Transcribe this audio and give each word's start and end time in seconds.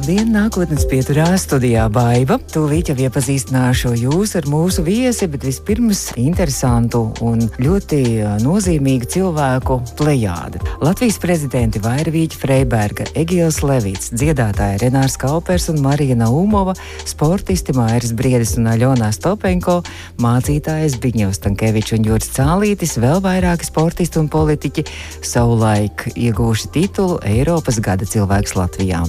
Labdien, 0.00 0.30
nākotnes 0.32 0.86
pieturā 0.88 1.26
studijā 1.36 1.82
Baiva. 1.92 2.38
Tūlīt 2.48 2.88
jau 2.88 2.94
iepazīstināšu 3.04 3.90
jūs 4.00 4.30
ar 4.38 4.46
mūsu 4.48 4.80
viesi, 4.80 5.26
bet 5.28 5.42
vispirms 5.44 6.14
interesantu 6.16 7.02
un 7.20 7.42
ļoti 7.60 7.98
nozīmīgu 8.40 9.10
cilvēku 9.12 9.76
plejādi. 9.98 10.62
Latvijas 10.80 11.18
prezidenti 11.20 11.82
Vairavīķa 11.84 12.40
Freiberga, 12.40 13.04
Egils 13.12 13.58
Levits, 13.60 14.08
dziedātāja 14.16 14.78
Renārs 14.80 15.18
Kaupers 15.20 15.68
un 15.68 15.82
Marija 15.84 16.16
Naumova, 16.16 16.72
sportisti 17.04 17.76
Mairis 17.76 18.14
Briedis 18.16 18.54
un 18.56 18.72
Aļonā 18.72 19.12
Stopenko, 19.12 19.82
mācītājs 20.24 20.96
Biņevs 21.04 21.44
Tankevičs 21.44 21.98
un 21.98 22.08
Jūras 22.08 22.32
Cālītis, 22.38 22.96
vēl 23.04 23.20
vairāki 23.20 23.68
sportisti 23.68 24.22
un 24.22 24.32
politiķi 24.32 24.88
savulaik 25.20 26.08
iegūši 26.16 26.72
titulu 26.72 27.20
Eiropas 27.36 27.84
gada 27.84 28.08
cilvēks 28.08 28.56
Latvijā. 28.56 29.04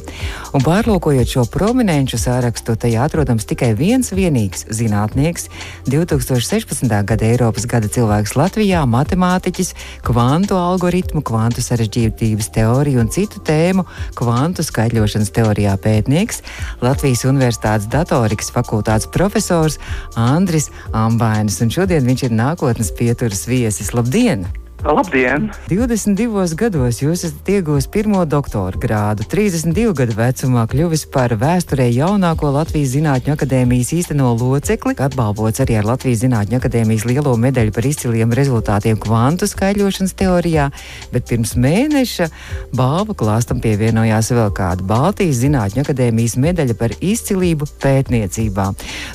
Un 0.51 0.67
Pārlūkojot 0.81 1.29
šo 1.29 1.41
prominenču 1.45 2.17
sārakstu, 2.17 2.73
tajā 2.73 3.03
atrodams 3.05 3.45
tikai 3.45 3.67
viens 3.77 4.07
vienīgs 4.17 4.63
zinātnieks- 4.73 5.43
2016. 5.93 7.03
gada 7.05 7.25
Eiropas 7.27 7.67
gada 7.69 7.85
cilvēks 7.85 8.33
Latvijā, 8.33 8.81
matemātiķis, 8.89 9.75
kvantu 10.01 10.57
algoritmu, 10.57 11.21
kvantu 11.21 11.61
sarežģītības 11.61 12.49
teoriju 12.49 12.99
un 12.99 13.09
citu 13.13 13.37
tēmu 13.45 13.85
kvantu 14.15 14.65
skaitļošanas 14.65 15.29
teorijā 15.29 15.77
pētnieks, 15.77 16.41
Latvijas 16.81 17.25
Universitātes 17.29 17.85
datorikas 17.85 18.49
fakultātes 18.49 19.05
profesors 19.05 19.77
Andris 20.15 20.71
Ambainis. 20.93 21.61
Un 21.61 21.69
šodien 21.69 22.01
viņš 22.01 22.23
ir 22.23 22.31
nākotnes 22.31 22.89
pieturas 22.97 23.45
viesis. 23.45 23.93
Labdien! 23.93 24.47
Labdien! 24.81 25.51
22 25.69 26.55
gados 26.57 27.03
jūs 27.03 27.21
esat 27.27 27.49
iegūmis 27.53 27.85
pirmo 27.93 28.23
doktora 28.25 28.79
grādu, 28.81 29.21
32 29.29 29.91
gadu 29.93 30.15
vecumā 30.17 30.63
kļuvis 30.71 31.03
par 31.13 31.35
vēsturē 31.37 31.85
jaunāko 31.93 32.49
Latvijas 32.55 32.95
Zinātņu 32.95 33.35
akadēmijas 33.35 33.91
īsteno 33.99 34.31
locekli, 34.39 34.95
apbalvots 34.97 35.61
arī 35.61 35.77
ar 35.77 35.85
Latvijas 35.85 36.23
Zinātņu 36.23 36.57
akadēmijas 36.57 37.05
lielo 37.05 37.35
medaļu 37.43 37.75
par 37.75 37.87
izciliem 37.91 38.33
rezultātiem 38.33 38.97
kvantu 38.97 39.45
skaidrošanas 39.51 40.15
teorijā, 40.17 40.71
bet 41.13 41.29
pirms 41.29 41.53
mēneša 41.61 42.31
balvu 42.73 43.13
klāstam 43.21 43.61
pievienojās 43.61 44.31
vēl 44.33 44.49
kāda 44.57 44.87
Baltijas 44.89 45.43
Zinātņu 45.43 45.85
akadēmijas 45.85 46.39
medaļa 46.41 46.77
par 46.81 46.97
izcilību 46.97 47.69
pētniecībā. 47.85 48.67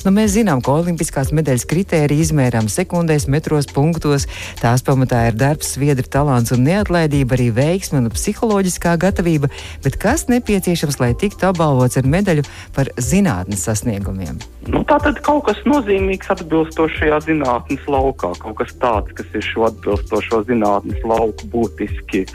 Nu, 0.07 0.15
mēs 0.15 0.37
zinām, 0.39 0.63
ka 0.63 0.79
olimpiskās 0.79 1.35
medaļas 1.35 1.67
kritērija 1.67 2.29
izmērām 2.29 2.71
sekundēs, 2.71 3.27
metros, 3.27 3.67
punktos. 3.67 4.29
Tās 4.63 4.87
pamatā 4.87 5.27
ir 5.27 5.35
darbs 5.35 5.56
darbs, 5.57 5.73
sviedra 5.73 6.05
talants 6.05 6.51
un 6.53 6.63
neatlaidība, 6.65 7.35
arī 7.35 7.49
veiksme 7.51 8.01
un 8.01 8.11
psiholoģiskā 8.13 8.97
gatavība, 9.01 9.49
bet 9.83 9.97
kas 9.97 10.27
nepieciešams, 10.29 10.99
lai 11.01 11.13
tiktu 11.17 11.49
apbalvots 11.49 11.97
ar 11.97 12.05
medaļu 12.05 12.45
par 12.75 12.91
zinātnes 12.97 13.65
sasniegumiem? 13.65 14.37
Nu, 14.67 14.83
tā 14.83 14.97
tad 14.99 15.21
kaut 15.23 15.45
kas 15.47 15.59
nozīmīgs 15.65 16.27
atbilstošajā 16.33 17.21
zinātnes 17.23 17.83
laukā, 17.87 18.33
kaut 18.41 18.57
kas 18.59 18.73
tāds, 18.81 19.13
kas 19.15 19.27
ir 19.33 19.45
šo 19.45 19.67
atbilstošo 19.69 20.43
zinātnes 20.49 20.99
lauku 21.07 21.47
būtiski 21.53 22.25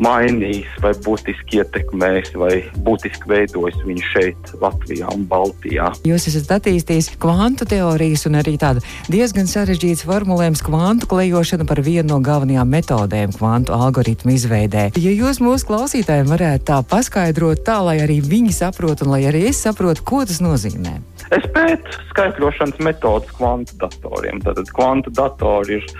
mainījis, 0.00 0.70
vai 0.80 0.94
būtiski 1.04 1.60
ietekmējis, 1.60 2.32
vai 2.40 2.54
būtiski 2.80 3.28
veidojis 3.28 3.76
viņu 3.84 4.06
šeit, 4.08 4.52
Latvijā 4.62 5.10
un 5.12 5.26
Baltijā. 5.28 5.90
Jūs 6.08 6.30
esat 6.32 6.56
attīstījis 6.56 7.12
kvantu 7.20 7.68
teorijas 7.68 8.24
un 8.30 8.40
arī 8.40 8.56
tādu 8.60 8.84
diezgan 9.12 9.50
sarežģītu 9.50 10.08
formulējumu 10.08 10.64
kvantu 10.64 11.10
klejošanu 11.12 11.68
par 11.68 11.82
vienu 11.84 12.08
no 12.08 12.16
galvenajiem 12.24 12.39
galvenajām 12.40 12.70
metodēm 12.72 13.32
kvantu 13.36 13.74
algoritmu 13.76 14.32
izveidē. 14.32 14.86
Ja 14.96 15.12
jūs 15.12 15.40
mūsu 15.44 15.68
klausītājiem 15.68 16.30
varētu 16.30 16.64
tā 16.70 16.78
paskaidrot, 16.88 17.60
tā 17.66 17.80
lai 17.84 17.98
arī 18.00 18.20
viņi 18.24 18.54
saprotu, 18.56 19.04
un 19.04 19.12
lai 19.14 19.26
arī 19.28 19.44
es 19.50 19.60
saprotu, 19.60 20.04
ko 20.08 20.22
tas 20.24 20.40
nozīmē. 20.40 20.96
Es 21.36 21.44
pētu 21.52 22.00
skaitļošanas 22.14 22.80
metodas 22.80 23.34
kvantu 23.36 23.76
datoriem. 23.82 24.40
Tātad 24.46 24.72
kvantu 24.72 25.12
datori 25.12 25.80
ir 25.82 25.92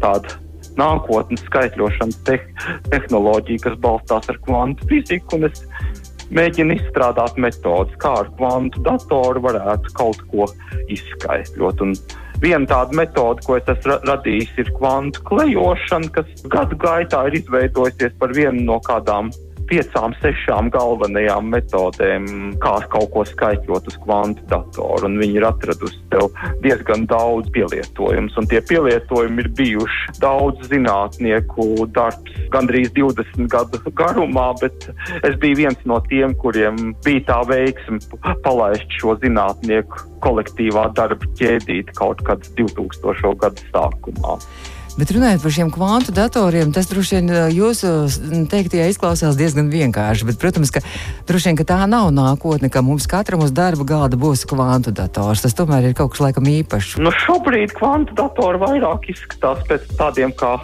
tāda 0.00 0.38
nākotnes 0.80 1.44
skaitļošanas 1.50 2.22
te 2.24 2.38
tehnoloģija, 2.88 3.66
kas 3.68 3.78
balstās 3.84 4.32
ar 4.32 4.40
kvantu 4.46 4.88
fiziku. 4.88 5.42
Mēģinu 6.32 6.78
izstrādāt 6.78 7.36
metodas, 7.36 7.92
kā 8.00 8.14
ar 8.22 8.32
kvantu 8.38 8.80
datoru 8.86 9.44
varētu 9.44 9.92
kaut 9.98 10.24
ko 10.32 10.48
izskaidrot. 10.88 11.84
Viena 12.42 12.66
tāda 12.66 12.96
metode, 12.98 13.44
ko 13.46 13.54
es 13.54 13.68
esmu 13.70 14.00
radījis, 14.08 14.50
ir 14.58 14.72
kvantu 14.74 15.22
klejošana, 15.28 16.10
kas 16.16 16.44
gadu 16.50 16.78
gaitā 16.82 17.20
ir 17.28 17.38
izveidojusies 17.38 18.16
par 18.18 18.34
vienu 18.34 18.64
no 18.66 18.80
kādām 18.82 19.30
piecām, 19.72 20.12
sešām 20.20 20.68
galvenajām 20.74 21.48
metodēm, 21.52 22.26
kā 22.62 22.74
kaut 22.92 23.10
ko 23.14 23.24
skaitļot 23.28 23.88
uz 23.88 23.98
kvantu 24.04 24.44
datoru. 24.50 25.10
Viņi 25.22 25.38
ir 25.40 25.46
atraduši 25.48 26.00
tev 26.12 26.28
diezgan 26.64 27.06
daudz 27.10 27.48
pielietojumus, 27.54 28.36
un 28.40 28.48
tie 28.50 28.60
pielietojumi 28.68 29.44
ir 29.44 29.50
bijuši 29.58 30.16
daudz 30.20 30.68
zinātnieku 30.72 31.88
darbs, 31.96 32.36
gandrīz 32.52 32.92
20 32.98 33.48
gadu 33.52 33.80
garumā, 33.96 34.50
bet 34.60 34.90
es 35.22 35.38
biju 35.42 35.62
viens 35.64 35.88
no 35.88 36.00
tiem, 36.10 36.36
kuriem 36.42 36.92
bija 37.04 37.24
tā 37.32 37.40
veiksme 37.48 38.00
palaist 38.44 39.00
šo 39.00 39.16
zinātnieku 39.22 40.06
kolektīvā 40.22 40.88
darba 40.96 41.32
ķēdīti 41.40 41.96
kaut 41.98 42.22
kad 42.26 42.44
2000. 42.58 43.34
gadu 43.42 43.72
sākumā. 43.72 44.38
Bet 44.92 45.08
runājot 45.14 45.40
par 45.40 45.54
šiem 45.54 45.70
kvantu 45.72 46.12
datoriem, 46.12 46.72
tas 46.74 46.88
droši 46.90 47.16
vien 47.16 47.30
jūsu 47.54 47.92
teiktajā 48.52 48.90
izklausās 48.92 49.38
diezgan 49.38 49.70
vienkārši. 49.72 50.26
Bet, 50.28 50.36
protams, 50.42 50.72
ka 50.74 50.82
vien 51.48 51.56
ka 51.56 51.64
tā 51.68 51.78
nav 51.88 52.10
nākotne, 52.12 52.68
ka 52.72 52.84
mums 52.84 53.08
katram 53.08 53.40
uz 53.46 53.54
darba 53.56 53.86
galda 53.88 54.20
būs 54.20 54.44
kvantu 54.50 54.92
dators. 54.92 55.40
Tas 55.46 55.56
tomēr 55.56 55.88
ir 55.88 55.96
kaut 55.96 56.12
kas 56.12 56.26
laikam 56.26 56.50
īpašs. 56.50 56.98
Nu, 57.00 57.14
šobrīd 57.24 57.72
kvantu 57.78 58.18
datori 58.20 58.60
vairāk 58.60 59.08
izskatās 59.14 59.64
pēc 59.70 59.88
tādiem 59.96 60.36
kā 60.36 60.58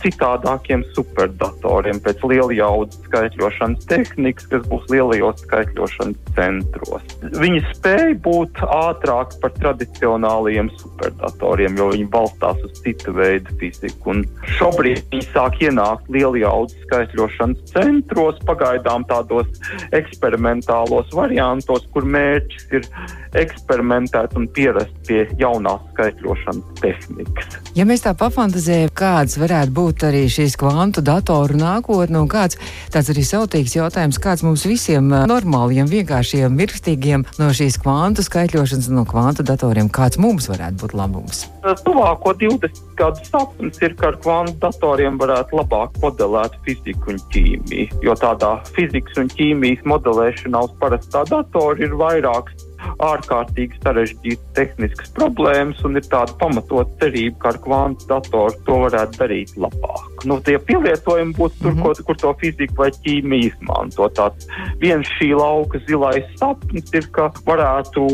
citādākiem 0.00 0.84
superdatoriem, 0.96 2.00
pēc 2.04 2.22
liela 2.28 2.54
jaudas 2.56 2.98
skaitļošanas 3.06 3.88
tehnikas, 3.90 4.48
kas 4.50 4.66
būs 4.70 4.86
lielajos 4.92 5.42
skaitļošanas 5.46 6.32
centros. 6.36 7.16
Viņi 7.36 7.62
spēja 7.72 8.14
būt 8.24 8.62
ātrāki 8.66 9.40
par 9.42 9.54
tradicionālajiem 9.58 10.70
superdatoriem, 10.80 11.78
jo 11.80 11.90
viņi 11.94 12.08
balstās 12.12 12.60
uz 12.66 12.82
citu 12.84 13.14
veidu 13.16 13.56
fiziku. 13.60 14.14
Un 14.14 14.24
šobrīd 14.58 15.02
viņi 15.12 15.28
sāk 15.32 15.60
ienākt 15.64 16.10
liela 16.12 16.38
jaudas 16.40 16.76
skaitļošanas 16.86 17.72
centros, 17.72 18.40
pagaidām 18.48 19.06
tādos 19.10 19.48
eksperimentālos 19.96 21.12
variantos, 21.16 21.86
kur 21.94 22.06
mērķis 22.06 22.68
ir 22.76 22.90
eksperimentēt 23.36 24.36
un 24.38 24.46
pierast 24.56 24.94
pie 25.08 25.24
jaunās 25.40 25.82
skaitļošanas 25.94 26.80
tehnikas. 26.80 27.58
Ja 27.76 27.86
mēs 27.88 28.04
tā 28.06 28.14
pafantazējam, 28.16 28.92
kāds 28.96 29.36
varētu 29.40 29.65
būt 29.74 30.04
arī 30.08 30.24
šīs 30.32 30.56
kvantu 30.60 31.02
datoru 31.04 31.56
nākotne 31.60 32.20
un 32.22 32.28
kāds 32.30 32.58
tāds 32.92 33.10
arī 33.12 33.24
sautīgs 33.26 33.76
jautājums, 33.76 34.20
kāds 34.22 34.44
mums 34.46 34.66
visiem 34.68 35.08
normāliem, 35.30 35.88
vienkāršiem, 35.90 36.52
mirstīgiem 36.56 37.26
no 37.40 37.50
šīs 37.56 37.78
kvantu 37.82 38.24
skaitļošanas, 38.26 38.90
no 38.94 39.06
kvantu 39.08 39.46
datoriem, 39.46 39.90
kāds 39.92 40.20
mums 40.22 40.50
varētu 40.50 40.82
būt 40.82 40.96
labums? 40.98 41.44
Tuvāko 41.86 42.34
20 42.38 42.82
gadu 42.98 43.26
sapnis 43.26 43.80
ir, 43.82 43.96
ka 43.98 44.12
ar 44.12 44.20
kvantu 44.22 44.56
datoriem 44.66 45.18
varētu 45.20 45.60
labāk 45.60 45.98
modelēt 46.02 46.56
fiziku 46.66 47.14
un 47.14 47.20
ķīmiju, 47.34 48.02
jo 48.06 48.16
tādā 48.20 48.56
fizikas 48.76 49.22
un 49.22 49.32
ķīmijas 49.34 49.86
modelēšanā 49.88 50.64
uz 50.68 50.74
parastā 50.82 51.24
datora 51.30 51.82
ir 51.82 51.96
vairākas 51.98 52.65
ārkārtīgi 53.02 53.80
sarežģītas 53.82 54.52
tehniskas 54.56 55.12
problēmas, 55.16 55.82
un 55.86 56.00
ir 56.00 56.06
tāda 56.10 56.34
pamatot 56.40 56.92
cerība, 57.00 57.38
ka 57.42 57.52
ar 57.52 57.60
kvantu 57.64 58.08
datoru 58.10 58.62
to 58.66 58.78
varētu 58.86 59.20
darīt 59.22 59.54
labāk. 59.60 60.26
Nu, 60.28 60.40
tie 60.40 60.58
pielietojumi 60.58 61.36
būtu 61.36 61.62
tur, 61.62 61.72
mm 61.72 61.82
-hmm. 61.82 61.98
ko, 61.98 62.06
kur 62.08 62.16
to 62.16 62.34
fiziku 62.40 62.82
vai 62.82 62.90
ķīmiju 62.90 63.52
izmanto. 63.52 64.08
Tāds 64.16 64.48
viens 64.80 65.08
šī 65.18 65.32
lauka 65.36 65.78
zilais 65.86 66.24
sapnis 66.40 66.92
ir, 66.92 67.08
ka 67.12 67.30
varētu 67.46 68.06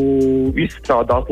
izstrādāt 0.55 1.29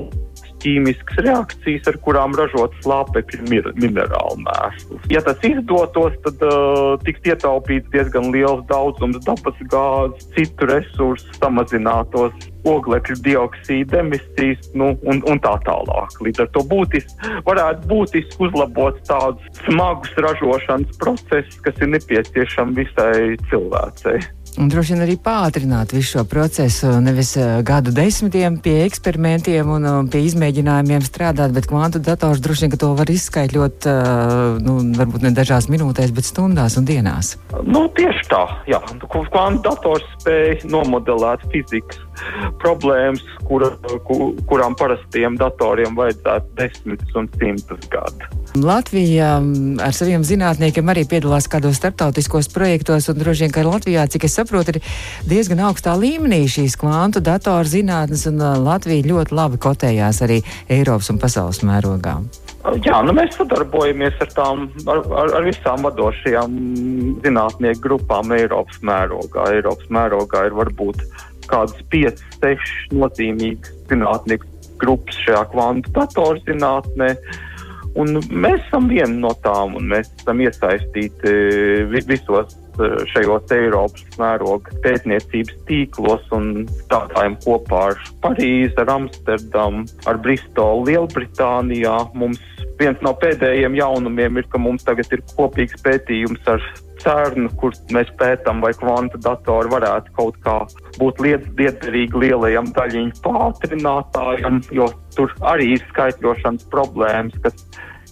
ķīmiskas 0.61 1.21
reakcijas, 1.25 1.89
ar 1.91 1.97
kurām 2.05 2.35
ražot 2.37 2.75
slāpekļu 2.83 3.47
minerālu 3.81 4.37
mēslus. 4.45 5.07
Ja 5.11 5.23
tas 5.25 5.41
izdotos, 5.47 6.15
tad 6.25 6.45
uh, 6.47 6.95
tiks 7.05 7.25
ietaupīts 7.33 7.91
diezgan 7.93 8.31
liels 8.35 8.63
daudzums 8.71 9.21
dabas 9.25 9.59
gāzes, 9.71 10.27
citu 10.35 10.69
resursu, 10.69 11.27
samazinātos 11.39 12.49
oglekļa 12.67 13.17
dioksīda 13.25 14.01
emisijas 14.03 14.69
nu, 14.77 14.91
un, 15.01 15.21
un 15.29 15.41
tā 15.41 15.55
tālāk. 15.65 16.17
Līdz 16.25 16.45
ar 16.45 16.51
to 16.55 16.65
būtis, 16.69 17.07
varētu 17.47 17.89
būtiski 17.89 18.45
uzlabot 18.47 19.01
tādus 19.09 19.63
smagus 19.63 20.13
ražošanas 20.27 21.01
procesus, 21.01 21.57
kas 21.65 21.81
ir 21.81 21.93
nepieciešami 21.95 22.77
visai 22.83 23.39
cilvēcei. 23.49 24.21
Un 24.59 24.67
droši 24.67 24.95
vien 24.95 25.03
arī 25.05 25.13
pātrināt 25.15 25.93
visu 25.95 26.17
šo 26.17 26.25
procesu, 26.27 26.89
nevis 26.99 27.37
uh, 27.39 27.61
gadu 27.63 27.93
desmitiem 27.95 28.57
pie 28.63 28.81
eksperimentiem 28.83 29.69
un 29.71 29.87
uh, 29.87 29.99
pie 30.11 30.25
izmēģinājumiem 30.27 31.05
strādāt, 31.07 31.53
bet 31.55 31.69
kvantu 31.71 32.01
dators 32.03 32.43
droši 32.43 32.67
vien 32.67 32.81
to 32.83 32.91
var 32.99 33.11
izskaidrot, 33.13 33.87
uh, 33.87 34.59
nu, 34.59 34.75
varbūt 34.97 35.23
ne 35.23 35.31
dažās 35.37 35.69
minūtēs, 35.71 36.11
bet 36.11 36.27
stundās 36.27 36.75
un 36.81 36.89
dienās. 36.89 37.37
Nu, 37.63 37.85
tieši 37.95 38.27
tā, 38.31 38.43
jā. 38.67 38.81
Kvantu 39.07 39.63
dators 39.69 40.07
spēj 40.19 40.65
nomodelēt 40.67 41.47
fizikas 41.53 42.03
problēmas, 42.61 43.23
kura, 43.47 43.71
kur, 44.07 44.35
kurām 44.49 44.75
parastiem 44.79 45.37
datoriem 45.39 45.97
vajadzētu 45.97 46.55
desmitus 46.59 47.17
un 47.17 47.29
simtus 47.37 47.89
gadu. 47.91 48.29
Latvija 48.61 49.37
ar 49.85 49.95
saviem 49.95 50.25
zinātniekiem 50.27 50.89
arī 50.91 51.05
piedalās 51.07 51.47
kādos 51.51 51.79
starptautiskos 51.79 52.51
projektos, 52.51 53.07
un 53.11 53.19
droši 53.21 53.45
vien, 53.45 53.53
ka 53.55 53.63
Latvijā, 53.63 54.05
cik 54.11 54.27
es 54.27 54.35
saprotu, 54.35 54.75
ir 54.75 54.81
diezgan 55.29 55.63
augstā 55.69 55.95
līmenī 55.99 56.43
šīs 56.51 56.75
kvantu 56.81 57.23
datoru 57.23 57.71
zinātnes, 57.71 58.27
un 58.27 58.43
Latvija 58.65 59.07
ļoti 59.07 59.37
labi 59.37 59.61
kotējās 59.61 60.23
arī 60.27 60.41
Eiropas 60.67 61.13
un 61.13 61.21
pasaules 61.21 61.63
mērogā. 61.67 62.19
Jā, 62.85 62.99
nu 63.01 63.13
mēs 63.17 63.33
sadarbojamies 63.39 64.19
ar, 64.21 64.29
tām, 64.35 64.67
ar, 64.85 64.99
ar, 65.17 65.31
ar 65.39 65.45
visām 65.47 65.81
vadošajām 65.87 66.59
zinātnieku 67.23 67.81
grupām 67.87 68.35
Eiropas 68.35 68.77
mērogā. 68.85 69.47
Eiropas 69.55 69.89
mērogā 69.89 70.45
ir 70.45 70.57
varbūt 70.59 71.01
kādas 71.51 71.85
5, 71.93 72.25
6 72.41 72.97
nozīmīgas 72.97 73.75
zinātnieku 73.91 74.49
grupas 74.81 75.17
šajā 75.25 75.45
kvantu 75.53 75.93
datorzinātnē. 75.95 77.13
Un 77.99 78.21
mēs 78.31 78.61
esam 78.69 78.87
viena 78.87 79.11
no 79.25 79.33
tām, 79.43 79.75
un 79.75 79.89
mēs 79.91 80.07
esam 80.21 80.39
iesaistīti 80.39 81.27
eh, 81.27 81.97
visos 82.07 82.53
eh, 82.79 82.93
šajos 83.11 83.51
Eiropas 83.51 84.05
mēroga 84.19 84.77
pētniecības 84.85 85.57
tīklos 85.67 86.29
un 86.37 86.63
strādājam 86.85 87.35
kopā 87.43 87.81
ar 87.89 87.99
Parīzi, 88.23 88.77
ar 88.79 88.93
Amsterdamu, 88.95 89.83
ar 90.07 90.21
Bristolu, 90.23 90.87
Lielbritānijā. 90.87 91.97
Mums 92.15 92.39
viens 92.79 93.03
no 93.03 93.11
pēdējiem 93.19 93.75
jaunumiem 93.81 94.39
ir, 94.39 94.47
ka 94.47 94.61
mums 94.61 94.87
tagad 94.87 95.11
ir 95.11 95.25
kopīgs 95.35 95.83
pētījums 95.83 96.47
ar 96.47 96.63
CERN, 97.01 97.49
kur 97.61 97.75
mēs 97.95 98.09
pētām, 98.19 98.61
vai 98.63 98.71
kvanta 98.77 99.19
datori 99.21 99.71
varētu 99.73 100.15
kaut 100.17 100.39
kā 100.45 100.57
būt 100.99 101.21
lietderīgi 101.25 102.25
lielajam 102.25 102.71
daļiņu 102.77 103.21
pātrinātājam, 103.25 104.61
jo 104.75 104.89
tur 105.15 105.33
arī 105.53 105.73
ir 105.75 105.87
skaitļošanas 105.91 106.69
problēmas, 106.73 107.37
kas 107.45 107.65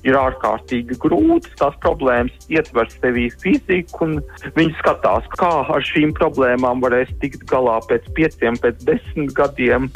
ir 0.07 0.17
ārkārtīgi 0.19 0.97
grūtas. 1.03 1.55
Tās 1.59 1.77
problēmas 1.83 2.49
ietver 2.51 2.89
sevī 2.93 3.27
fiziku, 3.41 4.05
un 4.05 4.19
viņi 4.57 4.75
skatās, 4.79 5.27
kā 5.39 5.51
ar 5.67 5.85
šīm 5.91 6.13
problēmām 6.19 6.83
varēs 6.85 7.11
tikt 7.23 7.45
galā 7.51 7.79
pēc 7.89 8.07
pieciem, 8.17 8.59
pēc 8.63 8.85
desmit 8.87 9.35
gadiem. 9.37 9.89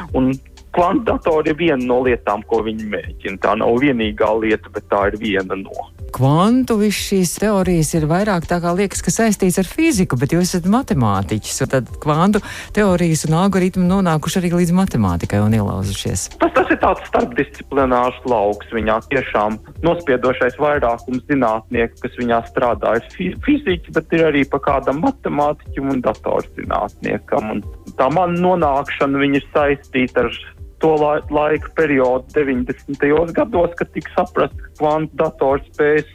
Kvantdatori 0.74 1.52
ir 1.52 1.58
viena 1.60 1.84
no 1.86 2.00
lietām, 2.02 2.42
ko 2.50 2.64
viņi 2.66 2.88
mēģina. 2.90 3.38
Tā 3.44 3.52
nav 3.60 3.76
vienīgā 3.78 4.32
lieta, 4.42 4.72
bet 4.74 4.88
tā 4.90 5.04
ir 5.12 5.20
viena 5.22 5.54
no. 5.60 5.84
Kvantu 6.14 6.76
visas 6.80 7.00
šīs 7.08 7.32
teorijas 7.40 7.92
ir 7.96 8.04
vairāk 8.10 8.44
tā 8.50 8.60
kā 8.62 8.72
liekas, 8.76 9.00
ka 9.04 9.12
saistīts 9.14 9.58
ar 9.62 9.68
fiziku, 9.68 10.18
bet 10.20 10.34
jūs 10.34 10.52
esat 10.52 10.68
matemātiķis. 10.70 11.62
Tad 11.72 11.88
kvantu 12.02 12.42
teorijas 12.76 13.24
un 13.28 13.36
algoritmi 13.40 13.86
nonākuši 13.88 14.40
arī 14.42 14.52
līdz 14.54 14.74
matemātikai 14.76 15.40
un 15.42 15.56
ielauzušies. 15.58 16.26
Tas, 16.42 16.52
tas 16.54 16.70
ir 16.70 16.80
tāds 16.82 17.06
starpdisciplinārs 17.10 18.20
lauks. 18.30 18.70
Viņā 18.74 19.00
tiešām 19.10 19.58
nospiedošais 19.86 20.58
vairākums 20.60 21.24
zinātnieku, 21.30 22.00
kas 22.04 22.18
viņā 22.20 22.40
strādā, 22.50 22.96
ir 23.18 23.38
fiziķi, 23.46 23.94
bet 23.96 24.18
ir 24.18 24.26
arī 24.28 24.44
pa 24.48 24.60
kādam 24.62 25.02
matemātiķim 25.06 25.94
un 25.96 26.04
datorzinātniekam. 26.04 27.56
Un 27.56 27.94
tā 27.98 28.10
man 28.14 28.36
nonākšana 28.38 29.24
ir 29.34 29.46
saistīta 29.54 30.26
ar 30.26 30.36
to 30.84 30.92
la 31.00 31.14
laika 31.30 31.70
periodu 31.76 32.28
90. 32.36 33.32
gados, 33.32 33.72
kad 33.78 33.88
tika 33.96 34.10
saprasts, 34.12 34.60
ka 34.60 34.72
kvantu 34.82 35.16
dators 35.16 35.64
spēs 35.72 36.10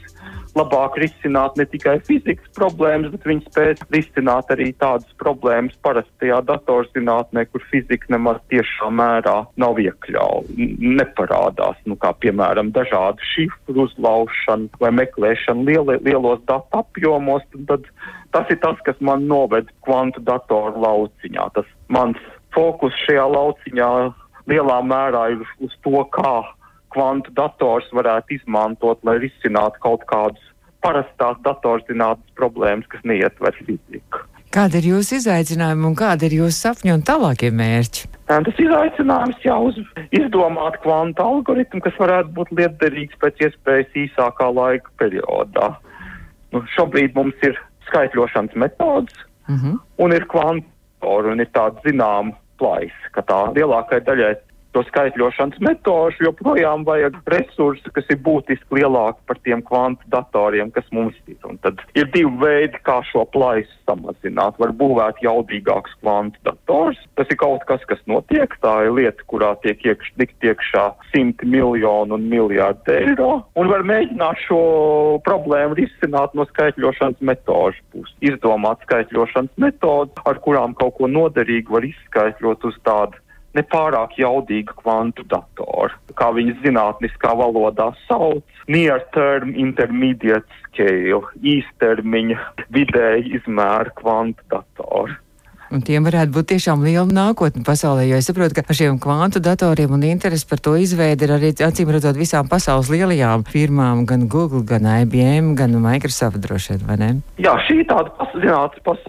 labāk 0.58 0.98
risināt 1.02 1.58
ne 1.58 1.66
tikai 1.70 1.96
fizikas 2.06 2.52
problēmas, 2.58 3.10
bet 3.16 3.26
viņi 3.32 3.46
spēs 3.48 3.82
risināt 3.96 4.52
arī 4.54 4.68
tādas 4.82 5.10
problēmas 5.22 5.74
parastajā 5.86 6.42
datorzinātnē, 6.52 7.48
kur 7.50 7.66
fizika 7.72 8.14
nemaz 8.14 8.38
tiešā 8.54 8.92
mērā 8.94 9.36
nav 9.62 9.82
iekļauta, 9.82 10.70
neparādās, 11.02 11.82
nu, 11.90 11.98
kā 11.98 12.14
piemēram 12.22 12.70
dažādu 12.76 13.26
šifru 13.34 13.88
uzlaušana 13.88 14.82
vai 14.82 14.94
meklēšana 15.02 15.66
lieli, 15.66 16.00
lielos 16.06 16.46
datu 16.50 16.84
apjomos, 16.84 17.46
tad 17.70 17.90
tas 18.38 18.54
ir 18.54 18.62
tas, 18.62 18.78
kas 18.86 19.02
man 19.02 19.26
noved 19.30 19.74
kvantu 19.86 20.22
datoru 20.30 20.78
lauciņā. 20.86 21.52
Tas 21.58 21.78
mans 21.90 22.22
fokus 22.54 22.94
šajā 23.08 23.30
lauciņā 23.34 23.94
lielā 24.50 24.80
mērā 24.86 25.30
ir 25.36 25.44
uz 25.64 25.76
to, 25.86 26.04
kā 26.16 26.38
kvantu 26.94 27.34
dators 27.38 27.90
varētu 27.94 28.40
izmantot, 28.40 29.02
lai 29.06 29.20
risinātu 29.22 29.82
kaut 29.84 30.06
kādas 30.10 30.42
parastās 30.84 31.38
datorzinātnes 31.46 32.36
problēmas, 32.40 32.88
kas 32.90 33.04
neietver 33.08 33.56
fiziku. 33.66 34.26
Kāda 34.50 34.80
ir 34.80 34.88
jūsu 34.96 35.20
izaicinājuma 35.20 35.92
un 35.92 35.96
kāda 35.98 36.26
ir 36.26 36.40
jūsu 36.40 36.56
sapņu 36.58 36.96
un 36.96 37.04
tālākie 37.06 37.52
mērķi? 37.54 38.08
Tas 38.30 38.62
izaicinājums 38.64 39.46
jau 39.46 39.60
uz 39.68 39.78
izdomāt 40.16 40.80
kvantu 40.82 41.22
algoritmu, 41.22 41.84
kas 41.86 42.00
varētu 42.02 42.34
būt 42.34 42.56
lietderīgs 42.58 43.20
pēc 43.22 43.44
iespējas 43.46 43.94
īsākā 44.08 44.50
laika 44.56 44.90
periodā. 45.02 45.70
Nu, 46.50 46.64
šobrīd 46.74 47.14
mums 47.14 47.38
ir 47.46 47.60
skaitļošanas 47.90 48.58
metodas 48.58 49.22
mhm. 49.46 49.60
-huh. 49.62 49.78
un 50.02 50.18
ir 50.18 50.26
kvantori 50.34 51.34
un 51.36 51.46
ir 51.46 51.50
tāda 51.54 51.86
zināma 51.86 52.34
plaisa, 52.60 53.12
ka 53.16 53.24
tā 53.26 53.40
lielākai 53.56 54.02
daļai 54.06 54.36
to 54.76 54.84
skaitļošanas 54.90 55.60
metožu, 55.66 56.26
joprojām 56.28 56.86
vajag 56.88 57.18
resursi, 57.34 57.92
kas 57.96 58.08
ir 58.14 58.20
būtiski 58.26 58.80
lielāki 58.80 59.22
par 59.30 59.40
tiem 59.46 59.64
kvantu 59.66 60.06
datoriem, 60.14 60.72
kas 60.76 60.88
mums 60.96 61.18
ir. 61.28 61.38
Un 61.50 61.58
tad 61.64 61.82
ir 61.98 62.10
divi 62.14 62.32
veidi, 62.42 62.80
kā 62.86 63.00
šo 63.10 63.26
plaisu 63.34 63.72
samazināt. 63.90 64.60
Var 64.62 64.74
būvēt 64.78 65.22
jaudīgāks 65.26 65.96
kvantu 66.02 66.42
dators. 66.46 67.00
Tas 67.18 67.30
ir 67.32 67.40
kaut 67.42 67.66
kas, 67.70 67.84
kas 67.90 68.02
notiek. 68.10 68.54
Tā 68.64 68.76
ir 68.86 68.94
lieta, 68.98 69.26
kurā 69.32 69.54
tiek 69.64 69.82
iekš, 69.86 70.12
iekšā 70.20 70.86
simti 71.14 71.50
miljonu 71.50 72.20
un 72.20 72.28
miljārdu 72.32 72.94
eiro. 72.94 73.32
Un 73.60 73.72
var 73.72 73.86
mēģināt 73.88 74.44
šo 74.46 74.62
problēmu 75.26 75.80
risināt 75.80 76.36
no 76.38 76.46
skaitļošanas 76.52 77.24
metožu 77.26 77.82
puses. 77.94 78.16
Izdomāt 78.26 78.84
skaitļošanas 78.86 79.56
metodu, 79.62 80.28
ar 80.30 80.44
kurām 80.44 80.76
kaut 80.78 81.00
ko 81.00 81.10
noderīgu 81.10 81.80
var 81.80 81.88
izskaidrot 81.88 82.70
uz 82.70 82.78
tādu 82.86 83.18
nepārāk 83.58 84.18
jaudīgu 84.20 84.76
kvantu 84.82 85.26
datoru, 85.32 85.96
kā 86.20 86.30
viņas 86.36 86.62
zinātniskā 86.66 87.34
valodā 87.40 87.90
sauc, 88.08 88.44
near 88.68 89.02
term 89.16 89.56
intermediate 89.58 90.62
scale, 90.68 91.24
īstermiņa 91.56 92.38
vidēji 92.76 93.40
izmēra 93.40 93.96
kvantu 94.00 94.46
datoru. 94.54 95.18
Un 95.70 95.84
tiem 95.86 96.02
varētu 96.02 96.34
būt 96.34 96.48
tiešām 96.50 96.82
liela 96.82 97.06
nākotne 97.14 97.62
pasaulē, 97.62 98.08
jo 98.10 98.18
es 98.18 98.26
saprotu, 98.26 98.56
ka 98.58 98.64
ar 98.66 98.78
šiem 98.78 98.96
kvantu 99.02 99.38
datoriem 99.46 99.92
un 99.94 100.06
interesi 100.08 100.48
par 100.50 100.62
to 100.66 100.74
izveidi 100.82 101.28
ir 101.28 101.34
arī 101.36 101.52
acīm 101.54 101.92
redzot 101.94 102.18
visām 102.18 102.50
pasaules 102.50 102.90
lielajām 102.90 103.44
firmām, 103.46 104.02
gan 104.10 104.26
Google, 104.34 104.64
gan 104.66 104.88
IBM, 104.90 105.52
gan 105.60 105.76
Microsoft 105.84 106.42
droši 106.42 106.74
vien, 106.74 106.86
vai 106.88 106.98
ne? 106.98 107.10
Jā, 107.38 107.54
šī 107.68 107.84
tāda 107.92 108.30
zinātnes 108.34 108.82
pas, 108.88 109.04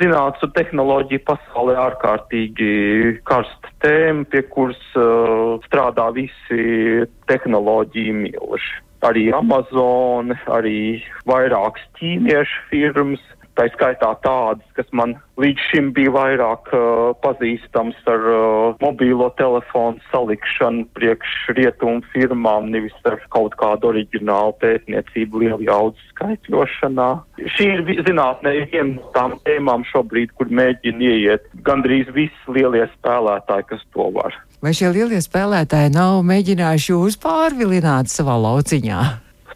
zinātnes 0.00 0.46
un 0.46 0.54
tehnoloģija 0.56 1.24
pasaulē 1.28 1.74
ārkārtīgi 1.84 2.70
karsta 3.28 3.74
tēma, 3.84 4.24
pie 4.32 4.40
kuras 4.48 4.80
uh, 4.96 5.58
strādā 5.68 6.08
visi 6.16 7.04
tehnoloģiju 7.28 8.16
milži. 8.22 8.72
Arī 9.04 9.28
Amazon, 9.32 10.32
arī 10.52 11.02
vairākas 11.28 11.84
ķīniešu 12.00 12.64
firmas 12.72 13.20
Tā 13.58 13.66
skaitā 13.74 14.12
tādas, 14.24 14.64
kas 14.76 14.88
man 14.96 15.16
līdz 15.40 15.64
šim 15.70 15.90
bija 15.96 16.12
vairāk 16.14 16.70
uh, 16.76 17.10
pazīstams 17.24 17.98
ar 18.10 18.26
uh, 18.30 18.76
mobīlo 18.82 19.28
telefonu 19.40 20.00
salikšanu 20.12 20.86
priekš 20.96 21.34
rietumu 21.58 22.04
firmām, 22.12 22.70
nevis 22.72 22.94
ar 23.08 23.18
kaut 23.34 23.56
kādu 23.60 23.90
oriģinālu 23.90 24.54
pētniecību 24.62 25.42
lielu 25.44 25.66
jaudas 25.68 26.04
skaitļošanā. 26.14 27.08
Šī 27.56 27.68
ir 27.74 28.04
zinātnē 28.08 28.54
viena 28.70 28.94
no 28.94 29.14
tām 29.16 29.36
tēmām 29.46 29.86
šobrīd, 29.90 30.34
kur 30.38 30.52
mēģina 30.60 31.10
ieiet 31.10 31.48
gandrīz 31.66 32.12
visi 32.16 32.54
lielie 32.54 32.86
spēlētāji, 32.98 33.68
kas 33.72 33.82
to 33.96 34.10
var. 34.14 34.36
Vai 34.60 34.74
šie 34.76 34.92
lielie 34.92 35.20
spēlētāji 35.24 35.94
nav 35.94 36.20
mēģinājuši 36.28 36.92
jūs 36.92 37.18
pārvilināt 37.20 38.12
savā 38.12 38.36
lauciņā? 38.40 39.00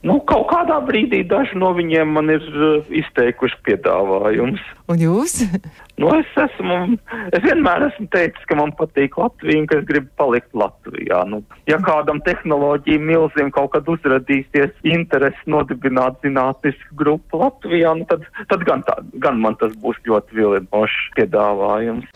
Nu, 0.04 0.18
kaut 0.28 0.50
kādā 0.50 0.76
brīdī 0.84 1.22
daži 1.24 1.56
no 1.56 1.70
viņiem 1.72 2.10
man 2.12 2.28
ir 2.28 2.44
uh, 2.52 2.88
izteikuši 2.92 3.56
piedāvājumus. 3.64 4.60
Un 4.92 5.00
jūs? 5.00 5.40
Nu, 5.94 6.08
es, 6.18 6.26
esmu, 6.34 6.96
es 7.30 7.44
vienmēr 7.44 7.84
esmu 7.86 8.08
teicis, 8.10 8.42
ka 8.50 8.56
man 8.58 8.72
patīk 8.74 9.14
Latvija 9.14 9.60
un 9.60 9.68
ka 9.70 9.76
es 9.78 9.84
gribu 9.86 10.08
palikt 10.18 10.50
Latvijā. 10.58 11.20
Nu, 11.30 11.38
ja 11.70 11.78
kādam 11.86 12.18
tehnoloģiju 12.26 12.98
milzim 12.98 13.52
kaut 13.54 13.70
kad 13.76 13.86
uzradīsies 13.86 14.74
interesi 14.90 15.46
nodibināt 15.46 16.18
zinātnisku 16.26 16.98
grupu 16.98 17.38
Latvijā, 17.44 17.94
nu, 17.94 18.08
tad, 18.10 18.26
tad 18.50 18.66
gan, 18.66 18.82
tā, 18.90 18.98
gan 19.22 19.38
man 19.38 19.54
tas 19.62 19.70
būs 19.86 20.02
ļoti 20.10 20.34
vilinošs 20.40 20.98
piedāvājums. 21.14 22.10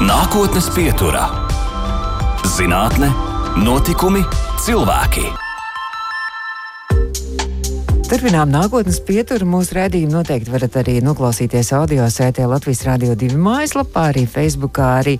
Nākotnes 0.00 0.72
pieturā- 0.72 1.28
zinātne 2.56 3.12
Notikumi, 3.56 4.20
cilvēki. 4.60 5.45
Turpinām 8.06 8.52
nākotnes 8.54 9.00
pieturu. 9.02 9.48
Mūsu 9.50 9.74
redzējumu 9.74 10.12
noteikti 10.14 10.52
varat 10.52 10.76
arī 10.78 11.00
noklausīties 11.02 11.72
audio 11.74 12.04
sētē 12.06 12.44
Latvijas 12.46 12.84
Rādio 12.86 13.16
2 13.18 13.34
mājaslapā, 13.34 14.04
arī 14.12 14.22
Facebookā, 14.30 14.92
arī 15.00 15.16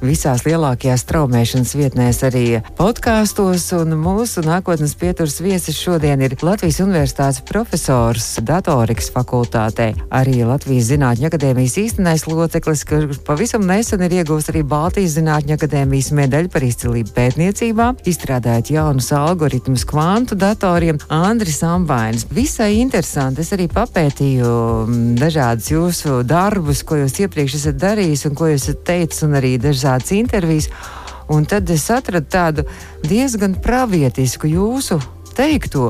visās 0.00 0.46
lielākajās 0.46 1.04
straumēšanas 1.04 1.74
vietnēs, 1.76 2.22
arī 2.24 2.44
podkāstos. 2.78 3.66
Un 3.76 3.92
mūsu 4.00 4.40
nākotnes 4.46 4.96
pieturas 4.96 5.36
viesis 5.44 5.76
šodien 5.76 6.24
ir 6.24 6.38
Latvijas 6.40 6.80
Universitātes 6.80 7.42
profesors 7.44 8.30
datorikas 8.40 9.12
fakultātē, 9.12 9.90
arī 10.08 10.40
Latvijas 10.48 10.88
Zinātņu 10.94 11.28
akadēmijas 11.28 11.76
īstenais 11.84 12.24
loceklis, 12.24 12.86
kurš 12.88 13.20
pavisam 13.28 13.68
nesen 13.68 14.06
ir 14.08 14.16
iegūst 14.22 14.54
arī 14.54 14.64
Baltijas 14.64 15.18
Zinātņu 15.18 15.58
akadēmijas 15.58 16.08
medaļu 16.16 16.54
par 16.56 16.64
izcilību 16.70 17.12
pētniecībā, 17.20 17.92
izstrādājot 18.08 18.72
jaunus 18.78 19.12
algoritmus 19.12 19.84
kvantu 19.92 20.40
datoriem 20.40 21.04
Andris 21.20 21.60
Ambainis 21.68 22.29
visai 22.30 22.78
interesanti. 22.80 23.42
Es 23.44 23.52
arī 23.56 23.66
papētīju 23.70 24.50
mm, 24.86 25.12
dažādus 25.20 25.70
jūsu 25.72 26.22
darbus, 26.26 26.84
ko 26.86 27.00
jūs 27.02 27.18
iepriekš 27.24 27.58
esat 27.60 27.78
darījis 27.82 28.26
un 28.30 28.36
ko 28.38 28.50
jūs 28.52 28.68
esat 28.68 28.84
teicis, 28.86 29.24
un 29.26 29.38
arī 29.40 29.56
dažādas 29.60 30.14
intervijas. 30.16 30.70
Un 31.30 31.44
tad 31.46 31.70
es 31.70 31.86
atradu 31.94 32.26
tādu 32.26 32.66
diezgan 33.06 33.54
pravietisku 33.62 34.50
jūsu 34.50 34.98
teikto. 35.40 35.88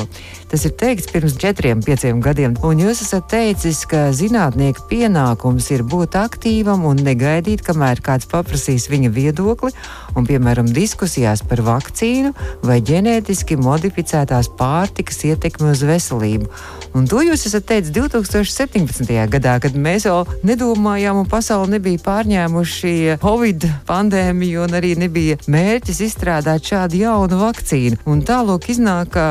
Tas 0.50 0.64
ir 0.66 0.74
teikts 0.78 1.10
pirms 1.10 1.36
četriem, 1.38 1.82
pieciem 1.82 2.18
gadiem, 2.22 2.56
un 2.66 2.80
jūs 2.82 3.04
esat 3.04 3.28
teicis, 3.30 3.84
ka 3.90 4.08
zinātnieka 4.14 4.82
pienākums 4.90 5.68
ir 5.70 5.84
būt 5.86 6.16
aktīvam 6.18 6.86
un 6.90 6.98
negaidīt, 7.06 7.62
kamēr 7.66 8.02
kāds 8.02 8.26
paprasīs 8.30 8.88
viņa 8.90 9.12
viedokli, 9.14 9.70
un, 10.18 10.26
piemēram, 10.26 10.70
diskusijās 10.74 11.44
par 11.46 11.62
vakcīnu 11.66 12.34
vai 12.66 12.80
ģenētiski 12.82 13.58
modificētās 13.62 14.50
pārtikas 14.58 15.22
ietekmi 15.30 15.70
uz 15.70 15.84
veselību. 15.86 16.50
Un 16.98 17.06
to 17.06 17.22
jūs 17.22 17.46
esat 17.46 17.68
teicis 17.70 17.94
2017. 17.94 19.14
gadā, 19.30 19.54
kad 19.62 19.78
mēs 19.78 20.08
vēl 20.10 20.26
nedomājām, 20.50 21.22
un 21.22 21.30
pasauli 21.30 21.76
nebija 21.76 22.02
pārņēmuši 22.02 22.94
Covid 23.22 23.68
pandēmiju, 23.86 24.66
un 24.66 24.74
arī 24.80 24.96
nebija 24.98 25.38
mērķis 25.46 26.02
izstrādāt 26.08 26.66
šādu 26.66 27.04
jaunu 27.04 27.38
vakcīnu. 27.44 28.02
Un 28.10 28.24
tālāk 28.26 28.66
iznāk, 28.74 29.14
ka 29.14 29.28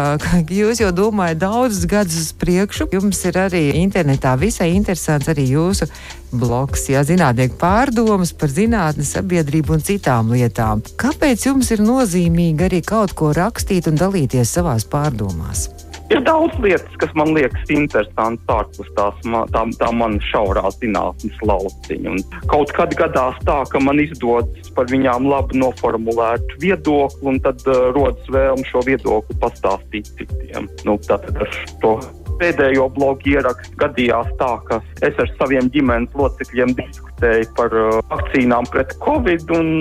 jūs 0.60 0.82
jau 0.84 0.92
domājat, 0.96 1.42
daudzus 1.42 1.88
gadus 1.90 2.20
uz 2.22 2.30
priekšu. 2.40 2.90
Jums 2.94 3.20
ir 3.30 3.40
arī 3.42 3.64
internetā 3.82 4.36
visai 4.40 4.72
interesants 4.76 5.30
arī 5.32 5.50
jūsu 5.54 5.90
bloks, 6.32 6.88
ja 6.94 7.04
zinātnieku 7.08 7.58
pārdomas 7.62 8.34
par 8.38 8.54
zinātni, 8.54 9.08
sabiedrību 9.08 9.78
un 9.78 9.86
citām 9.86 10.34
lietām. 10.36 10.86
Kāpēc 11.00 11.50
jums 11.50 11.72
ir 11.76 11.84
nozīmīgi 11.86 12.70
arī 12.70 12.82
kaut 12.86 13.16
ko 13.18 13.34
rakstīt 13.36 13.90
un 13.90 14.00
dalīties 14.00 14.58
savās 14.60 14.86
pārdomās? 14.90 15.70
Ir 16.10 16.24
daudz 16.26 16.56
lietas, 16.58 16.94
kas 16.98 17.12
man 17.14 17.36
liekas 17.36 17.70
interesantas 17.70 18.50
ārpus 18.50 18.88
tās 18.98 19.18
tā, 19.54 19.62
tā 19.78 19.90
man 19.94 20.18
šaurā 20.32 20.66
zinātnes 20.80 21.38
lauciņa. 21.46 22.16
Un 22.16 22.48
kaut 22.50 22.74
kad 22.74 22.96
gadās 22.98 23.38
tā, 23.46 23.60
ka 23.70 23.82
man 23.84 24.02
izdodas 24.02 24.72
par 24.74 24.90
viņām 24.90 25.30
labi 25.30 25.62
noformulēt 25.62 26.56
viedokli, 26.64 27.22
un 27.30 27.38
tad 27.46 27.62
uh, 27.70 27.92
rodas 27.94 28.34
vēlme 28.34 28.66
šo 28.72 28.82
viedokli 28.90 29.38
pastāstīt 29.44 30.10
citiem. 30.18 30.66
Nu, 30.88 30.98
tad 31.06 31.30
ar 31.30 31.54
to 31.84 31.94
pēdējo 32.40 32.88
blogu 32.96 33.34
ierakstu 33.34 33.78
gadījās 33.82 34.32
tā, 34.40 34.52
ka 34.68 34.80
es 35.06 35.20
ar 35.22 35.32
saviem 35.38 35.70
ģimenes 35.74 36.16
locekļiem 36.18 36.76
diskutēju 36.80 37.50
par 37.58 37.76
uh, 37.76 38.00
vakcīnām 38.12 38.70
pret 38.74 38.96
covid, 39.04 39.46
un 39.56 39.72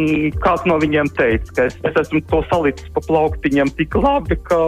kāds 0.44 0.66
no 0.68 0.78
viņiem 0.82 1.12
teica, 1.18 1.54
ka 1.56 1.68
es, 1.70 1.78
es 1.88 2.00
esmu 2.04 2.22
to 2.30 2.42
salicis 2.52 2.90
pa 2.94 3.04
plauktiņiem 3.08 3.74
tik 3.78 3.98
labi, 3.98 4.38
ka 4.48 4.58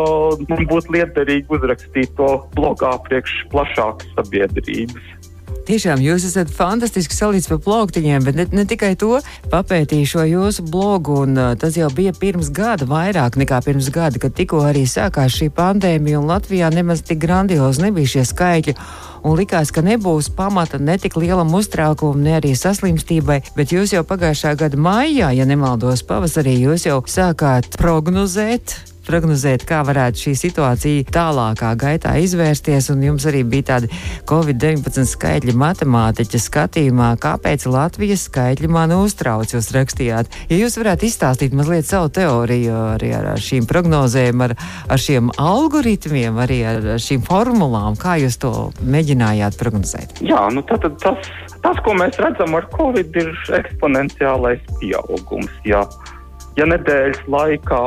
man 0.51 0.67
būtu 0.71 0.97
liederīgi 0.97 1.51
uzrakstīt 1.59 2.15
to 2.21 2.33
blogā 2.57 2.97
priekš 3.09 3.37
plašākas 3.55 4.15
sabiedrības. 4.19 5.30
Tiešām 5.71 6.01
jūs 6.03 6.25
esat 6.27 6.49
fantastiski 6.51 7.15
salīdz 7.15 7.45
pa 7.47 7.57
plauktiņiem, 7.63 8.25
bet 8.27 8.35
ne, 8.35 8.47
ne 8.59 8.65
tikai 8.67 8.97
to. 8.99 9.21
Papētīju 9.53 10.09
šo 10.11 10.25
jūsu 10.27 10.65
blogu, 10.67 11.21
un 11.23 11.39
tas 11.63 11.77
jau 11.79 11.87
bija 11.95 12.11
pirms 12.11 12.49
gada, 12.51 12.89
vairāk 12.91 13.39
nekā 13.39 13.61
pirms 13.63 13.87
gada, 13.95 14.19
kad 14.19 14.35
tikko 14.35 14.65
arī 14.67 14.83
sākās 14.91 15.37
šī 15.39 15.47
pandēmija, 15.55 16.19
un 16.19 16.27
Latvijā 16.27 16.73
nemaz 16.75 17.05
tik 17.07 17.23
grandiozi 17.23 17.85
nebija 17.87 18.17
šie 18.17 18.27
skaitļi. 18.33 18.75
Un 19.23 19.39
likās, 19.39 19.71
ka 19.71 19.87
nebūs 19.87 20.33
pamata 20.35 20.83
ne 20.83 20.99
tik 20.99 21.15
lielam 21.15 21.55
uztraukumam, 21.55 22.19
ne 22.27 22.41
arī 22.41 22.57
saslimstībai, 22.59 23.39
bet 23.55 23.71
jūs 23.71 23.95
jau 23.95 24.03
pagājušā 24.03 24.57
gada 24.59 24.81
maijā, 24.91 25.31
ja 25.39 25.47
nemaldos, 25.47 26.03
pavasarī 26.03 26.59
jūs 26.65 26.91
jau 26.91 26.99
sākāt 27.07 27.79
prognozēt 27.79 28.81
prognozēt, 29.11 29.67
kā 29.69 29.83
varētu 29.87 30.25
šī 30.25 30.35
situācija 30.39 31.09
tālākā 31.11 31.73
gaitā 31.81 32.15
izvērsties. 32.23 32.91
Un 32.95 33.03
jums 33.09 33.27
arī 33.29 33.43
bija 33.43 33.75
tādi 33.75 33.91
Covid-19 34.31 35.09
skaitļi 35.11 35.57
matemātiķa 35.59 36.41
skatījumā, 36.47 37.11
kāpēc 37.21 37.67
Latvijas 37.71 38.29
skaitļi 38.31 38.71
man 38.71 38.95
uztrauc. 38.95 39.51
Jūs 39.51 39.73
rakstījāt, 39.75 40.31
ja 40.51 40.61
jūs 40.61 40.79
varētu 40.81 41.09
izstāstīt 41.09 41.57
mazliet 41.57 41.89
savu 41.89 42.13
teoriju 42.15 42.77
arī 42.95 43.13
ar, 43.19 43.33
ar 43.35 43.43
šīm 43.43 43.67
prognozēm, 43.71 44.45
ar, 44.47 44.55
ar 44.91 45.03
šiem 45.03 45.33
algoritmiem, 45.41 46.39
arī 46.45 46.61
ar, 46.71 46.81
ar 46.97 47.03
šīm 47.03 47.25
formulām, 47.27 47.99
kā 48.01 48.17
jūs 48.23 48.39
to 48.43 48.53
mēģinājāt 48.85 49.59
prognozēt. 49.61 50.23
Jā, 50.25 50.47
nu 50.55 50.63
tad, 50.69 50.87
tas, 51.03 51.33
tas, 51.65 51.83
ko 51.87 51.97
mēs 51.99 52.21
redzam 52.23 52.55
ar 52.59 52.69
Covid, 52.77 53.17
ir 53.19 53.35
eksponenciālais 53.61 54.63
pieaugums. 54.79 55.53
Jā. 55.67 55.85
Ja 56.59 56.67
nedēļas 56.67 57.21
laikā 57.31 57.81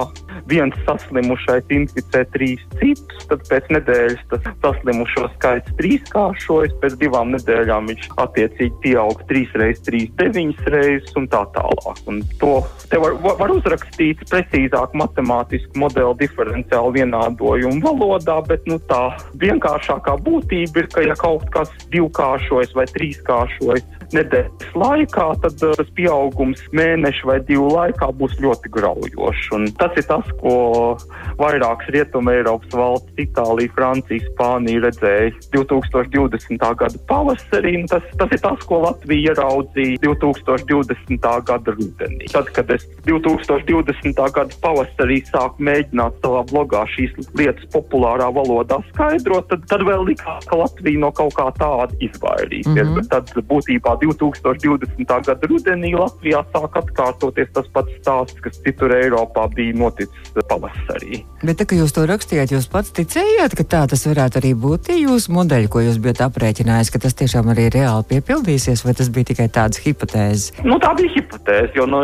viens 0.50 0.75
saslimušais 0.88 1.71
inficē 1.73 2.23
trīs 2.33 2.62
citus, 2.79 3.27
tad 3.29 3.43
pēc 3.50 3.69
nedēļas 3.77 4.23
tas 4.31 4.47
saslimušo 4.63 5.27
skaits 5.38 5.75
trīskāršojas, 5.79 6.75
pēc 6.81 6.97
divām 7.01 7.33
nedēļām 7.35 7.89
viņš 7.91 8.09
attiecīgi 8.23 8.75
pieaug 8.83 9.23
trīs 9.29 9.53
reizes, 9.59 9.83
trīs 9.88 10.12
deviņas 10.19 10.69
reizes 10.75 11.17
un 11.19 11.29
tā 11.31 11.43
tālāk. 11.55 12.03
Un 12.12 12.21
to 12.41 12.53
var, 12.91 13.17
var 13.41 13.55
uzrakstīt 13.55 14.23
precīzāk 14.29 14.95
matemātisku 15.00 15.83
modeli 15.83 16.19
diferenciālu 16.23 16.93
vienādojumu 17.00 17.81
valodā, 17.83 18.39
bet 18.47 18.67
nu, 18.69 18.79
tā 18.89 19.03
vienkāršākā 19.41 20.17
būtība 20.25 20.83
ir, 20.83 20.91
ka 20.93 21.05
ja 21.07 21.17
kaut 21.19 21.47
kas 21.53 21.71
divkāršojas 21.93 22.75
vai 22.77 22.88
trīskāršojas 22.91 24.02
nedēļas 24.17 24.75
laikā, 24.77 25.27
tad 25.43 25.65
uh, 25.65 25.75
tas 25.77 25.89
pieaugums 25.98 26.62
mēnešu 26.75 27.29
vai 27.29 27.39
divu 27.48 27.70
laikā 27.74 28.10
būs 28.20 28.36
ļoti 28.43 28.72
graujošs. 28.74 29.50
Un 29.58 29.67
tas 29.79 29.96
ir 30.00 30.08
tas, 30.10 30.27
ko 30.41 30.55
vairākas 31.39 31.91
Rietuma 31.93 32.36
Eiropas 32.38 32.74
valsts, 32.74 33.13
Itālija, 33.22 33.72
Francija, 33.75 34.24
Spānija 34.32 34.84
redzēja 34.88 35.32
2020. 35.53 36.67
gada 36.79 37.03
pavasarī. 37.10 37.75
Tas, 37.91 38.05
tas 38.20 38.36
ir 38.36 38.41
tas, 38.43 38.65
ko 38.70 38.82
Latvija 38.86 39.34
ieraudzīja 39.34 40.01
2020. 40.03 41.29
gada 41.48 41.75
rudenī. 41.77 42.29
Tad, 42.34 42.51
kad 42.55 42.72
es 42.74 42.86
2020. 43.08 44.24
gada 44.38 44.60
pavasarī 44.63 45.22
sāku 45.29 45.63
mēģināt 45.70 46.20
savā 46.24 46.43
blogā 46.51 46.84
šīs 46.93 47.15
lietas 47.38 47.67
populārā 47.74 48.29
valodā 48.34 48.79
skaidrot, 48.91 49.50
tad, 49.51 49.65
tad 49.70 49.86
vēl 49.88 50.05
likās, 50.10 50.48
ka 50.50 50.60
Latvija 50.60 51.01
no 51.03 51.12
kaut 51.15 51.36
kā 51.38 51.50
tāda 51.60 51.93
izvairīsies. 52.03 52.72
Mm 52.74 52.96
-hmm. 52.96 53.10
Tad 53.12 53.34
būtībā 53.50 53.98
2020. 54.03 55.13
gada 55.27 55.50
rudenī 55.50 55.93
Latvijā 55.98 56.43
sāk 56.53 56.77
atkārtoties 56.81 57.51
tas 57.55 57.69
pats 57.74 57.95
stāsts, 58.00 58.39
kas 58.43 58.60
citur 58.65 58.93
Eiropā 58.95 59.48
bija 59.55 59.75
noticis 59.79 60.33
pavasarī. 60.50 61.24
Bet, 61.43 61.57
tā, 61.60 61.67
kad 61.67 61.79
jūs 61.79 61.95
to 61.95 62.05
rakstījāt, 62.07 62.53
jūs 62.55 62.69
pats 62.72 62.93
ticējāt, 62.95 63.55
ka 63.60 63.65
tā 63.67 63.83
tas 63.91 64.05
varētu 64.07 64.39
arī 64.41 64.53
būt 64.55 64.93
jūsu 64.93 65.33
modeļi, 65.36 65.72
ko 65.72 65.83
jūs 65.83 66.00
bijat 66.03 66.24
aprēķinājis, 66.27 66.91
ka 66.93 67.01
tas 67.03 67.17
tiešām 67.19 67.51
arī 67.53 67.67
reāli 67.74 68.07
piepildīsies, 68.13 68.86
vai 68.86 68.95
tas 68.98 69.12
bija 69.13 69.31
tikai 69.33 69.50
tādas 69.53 69.81
hipotēzes? 69.83 70.63
Nu, 70.63 70.77
tā 70.83 70.93
bija 70.98 71.12
hipotēze, 71.17 71.74
jo 71.77 71.88
nu, 71.89 72.03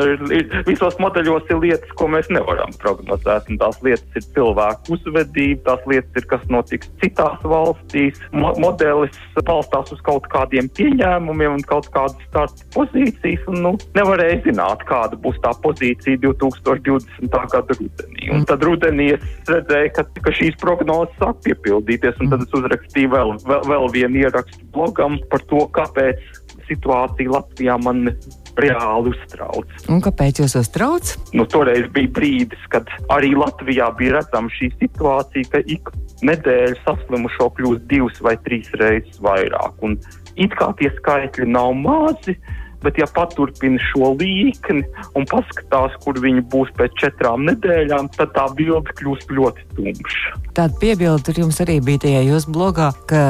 visos 0.68 0.98
modeļos 1.00 1.48
ir 1.54 1.62
lietas, 1.64 1.94
ko 2.00 2.10
mēs 2.12 2.28
nevaram 2.34 2.74
prognozēt. 2.82 3.48
Tās 3.60 3.80
lietas 3.86 4.20
ir 4.20 4.26
cilvēku 4.36 4.96
uzvedība, 4.96 5.62
tās 5.70 5.88
lietas 5.90 6.20
ir, 6.20 6.28
kas 6.30 6.44
notiks 6.52 6.92
citās 7.02 7.44
valstīs. 7.44 8.20
Mo 8.36 8.52
modelis 8.60 9.16
balstās 9.46 9.94
uz 9.96 10.02
kaut 10.06 10.28
kādiem 10.32 10.68
pieņēmumiem, 10.76 11.56
un 11.60 11.64
kaut 11.68 11.79
kaut 11.80 11.94
kādas 11.96 12.28
starta 12.28 12.68
pozīcijas, 12.76 13.46
un 13.52 13.62
nu, 13.66 13.72
nevarēja 13.96 14.42
zināt, 14.48 14.84
kāda 14.90 15.20
būs 15.24 15.40
tā 15.44 15.54
pozīcija 15.64 16.22
2020. 16.26 17.40
gada 17.54 17.78
rudenī. 17.80 18.30
Un 18.36 18.46
tad 18.50 18.66
rudenī 18.68 19.14
es 19.16 19.24
redzēju, 19.50 19.94
ka, 19.96 20.06
ka 20.26 20.36
šīs 20.36 20.60
prognozes 20.62 21.16
sāk 21.22 21.42
piepildīties, 21.48 22.20
un 22.20 22.34
tad 22.34 22.46
es 22.46 22.60
uzrakstīju 22.60 23.14
vēl, 23.16 23.34
vēl, 23.48 23.66
vēl 23.72 23.90
vienu 23.96 24.26
ierakstu 24.26 24.70
blogam 24.76 25.18
par 25.32 25.46
to, 25.52 25.66
kāpēc 25.78 26.22
situācija 26.70 27.34
Latvijā 27.34 27.80
man 27.82 28.12
reāli 28.60 29.14
uztrauc. 29.14 29.72
Un 29.92 30.02
kāpēc 30.04 30.42
jūs 30.44 30.56
uztrauc? 30.60 31.14
Nu, 31.38 31.46
toreiz 31.50 31.88
bija 31.96 32.12
brīdis, 32.20 32.66
kad 32.74 32.90
arī 33.14 33.32
Latvijā 33.38 33.90
bija 33.98 34.20
redzama 34.20 34.52
šī 34.58 34.72
situācija, 34.82 35.52
ka 35.54 35.64
ik 35.66 35.92
nedēļu 36.26 36.80
saslimušo 36.84 37.50
kļūst 37.58 37.86
divas 37.92 38.20
vai 38.26 38.36
trīs 38.46 38.70
reizes 38.80 39.22
vairāk. 39.24 39.80
Un 39.86 39.96
it 40.42 40.56
kā 40.60 40.72
tie 40.80 40.92
skaitļi 40.98 41.50
nav 41.52 41.76
mazi, 41.78 42.38
bet 42.84 42.98
ja 43.00 43.08
paturpina 43.12 43.80
šo 43.90 44.14
līkni 44.20 44.84
un 45.18 45.28
paskatās, 45.30 45.96
kur 46.04 46.20
viņi 46.24 46.46
būs 46.52 46.72
pēc 46.78 46.96
četrām 47.02 47.44
nedēļām, 47.50 48.08
tad 48.16 48.32
tā 48.38 48.46
bilde 48.56 48.96
kļūst 49.00 49.34
ļoti 49.36 49.68
tumša. 49.76 50.38
Tāda 50.56 50.80
piebilde 50.82 51.36
jums 51.38 51.60
arī 51.64 51.80
bija 51.84 52.04
tajā 52.06 52.24
jūsu 52.28 52.56
blogā, 52.56 52.90
ka 53.10 53.22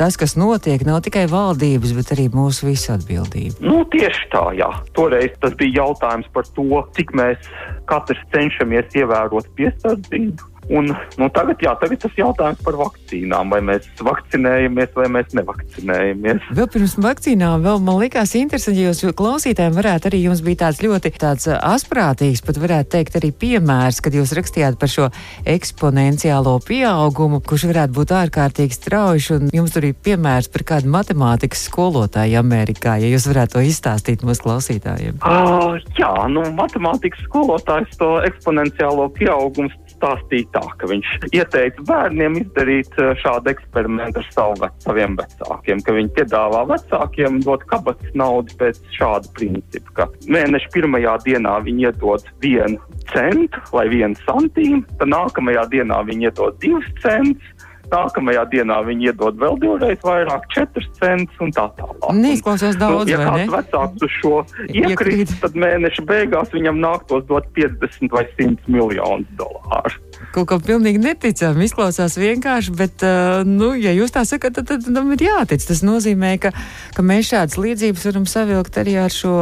tas, 0.00 0.16
kas 0.20 0.36
notiek, 0.40 0.84
nav 0.88 1.02
tikai 1.06 1.26
valdības, 1.32 1.94
bet 1.98 2.16
arī 2.16 2.28
mūsu 2.32 2.70
visu 2.70 2.94
atbildība. 2.96 3.60
Nu, 3.64 3.82
tieši 3.92 4.28
tā, 4.32 4.48
jā. 4.56 4.72
Toreiz 4.96 5.36
tas 5.44 5.56
bija 5.60 5.82
jautājums 5.84 6.28
par 6.32 6.48
to, 6.56 6.82
cik 6.96 7.12
mēs 7.16 7.52
katrs 7.90 8.24
cenšamies 8.32 8.96
ievērot 8.96 9.52
piesardzību 9.60 10.55
Un, 10.66 10.88
nu, 10.90 11.28
tagad, 11.30 11.60
jā, 11.62 11.72
tagad 11.78 12.00
tas 12.02 12.14
jautājums 12.18 12.62
par 12.66 12.74
vakcīnām. 12.80 13.52
Vai 13.54 13.60
mēs 13.62 13.86
vakcinējamies, 14.02 14.90
vai 14.98 15.06
mēs 15.14 15.34
nevakcinējamies? 15.38 16.48
Vēl 16.58 16.68
pirms 16.74 16.96
vakcīnām 17.04 17.62
vēl 17.62 17.78
man 17.86 18.00
likās 18.00 18.34
interesanti, 18.38 18.82
jūs 18.82 19.04
klausītājiem 19.16 19.76
varētu 19.76 20.10
arī 20.10 20.24
jums 20.24 20.42
bija 20.46 20.64
tāds 20.64 20.82
ļoti 20.82 21.12
tāds 21.22 21.46
asprātīgs, 21.54 22.42
pat 22.46 22.58
varētu 22.62 22.92
teikt 22.96 23.18
arī 23.20 23.30
piemērs, 23.30 24.02
kad 24.02 24.16
jūs 24.18 24.34
rakstījāt 24.36 24.80
par 24.80 24.90
šo 24.90 25.08
eksponenciālo 25.46 26.56
pieaugumu, 26.66 27.40
kurš 27.46 27.68
varētu 27.70 27.96
būt 28.00 28.16
ārkārtīgi 28.24 28.80
strauji. 28.80 29.24
Un 29.36 29.48
jums 29.54 29.74
tur 29.74 29.86
ir 29.86 29.94
piemērs 29.94 30.50
par 30.52 30.66
kādu 30.66 30.90
matemātikas 30.90 31.62
skolotāju 31.70 32.40
Amerikā, 32.42 32.98
ja 33.02 33.10
jūs 33.12 33.28
varētu 33.30 33.56
to 33.56 33.64
izstāstīt 33.70 34.26
mūsu 34.26 34.48
klausītājiem. 34.48 35.22
Uh, 35.22 35.78
jā, 35.98 36.12
nu, 36.32 36.42
matemātikas 36.58 37.22
skolotājs 37.30 37.94
to 38.00 38.16
eksponenciālo 38.26 39.08
pieaugumu 39.14 39.70
stāstīja 39.96 40.50
tā, 40.54 40.64
ka 40.80 40.90
viņš 40.90 41.12
ieteica 41.32 41.86
bērniem 41.88 42.38
izdarīt 42.42 42.98
eh, 43.00 43.12
šādu 43.22 43.52
eksperimentu 43.52 44.22
ar 44.22 44.28
savu, 44.34 44.70
saviem 44.84 45.16
vecākiem, 45.18 45.82
ka 45.84 45.96
viņi 45.96 46.12
piedāvā 46.18 46.64
vecākiem 46.70 47.40
dot 47.46 47.66
kabatas 47.70 48.14
naudu 48.18 48.56
pēc 48.60 48.80
šāda 48.96 49.32
principa, 49.36 49.96
ka 49.98 50.08
mēneša 50.32 50.72
pirmajā 50.74 51.16
dienā 51.26 51.58
viņi 51.66 51.88
iedod 51.90 52.30
vienu 52.44 52.80
centu 53.12 53.62
vai 53.72 53.86
vienu 53.92 54.18
santīmu, 54.26 54.82
tad 55.00 55.12
nākamajā 55.12 55.66
dienā 55.72 56.00
viņi 56.08 56.30
iedod 56.30 56.58
divus 56.62 56.88
centus, 57.02 57.52
Nākamajā 57.92 58.44
dienā 58.50 58.80
viņi 58.86 59.10
iedod 59.10 59.38
vēl 59.40 59.58
divreiz 59.62 60.00
vairāk, 60.02 60.48
4 60.54 60.88
centus 60.98 61.42
un 61.44 61.54
tā 61.54 61.68
tālāk. 61.78 62.08
Neizklausās 62.18 62.78
daudz, 62.80 63.06
nu, 63.06 63.14
ja 63.14 63.20
kāds 63.22 63.52
vecāks 63.52 64.06
uz 64.08 64.16
šo 64.20 64.34
iekrīt, 64.66 65.36
tad 65.42 65.58
mēneša 65.58 66.06
beigās 66.08 66.50
viņam 66.54 66.82
nāktos 66.82 67.26
dot 67.30 67.46
50 67.58 68.10
vai 68.14 68.26
100 68.34 68.72
miljonus 68.72 69.30
dolāru 69.38 70.02
kaut 70.34 70.48
kā 70.50 70.58
pilnīgi 70.62 71.00
neticami. 71.02 71.66
Izklausās 71.66 72.16
vienkārši, 72.20 72.74
bet, 72.76 73.04
uh, 73.06 73.42
nu, 73.46 73.72
ja 73.78 73.94
jūs 73.96 74.14
tā 74.14 74.24
sakat, 74.28 74.58
tad, 74.58 74.68
tad 74.70 74.86
tam 74.86 75.12
ir 75.14 75.26
jātic. 75.26 75.64
Tas 75.66 75.82
nozīmē, 75.86 76.36
ka, 76.42 76.52
ka 76.96 77.04
mēs 77.06 77.30
šādas 77.32 77.58
līdzības 77.60 78.06
varam 78.10 78.26
savilkt 78.30 78.80
arī 78.80 78.96
ar 79.02 79.12
šo 79.12 79.34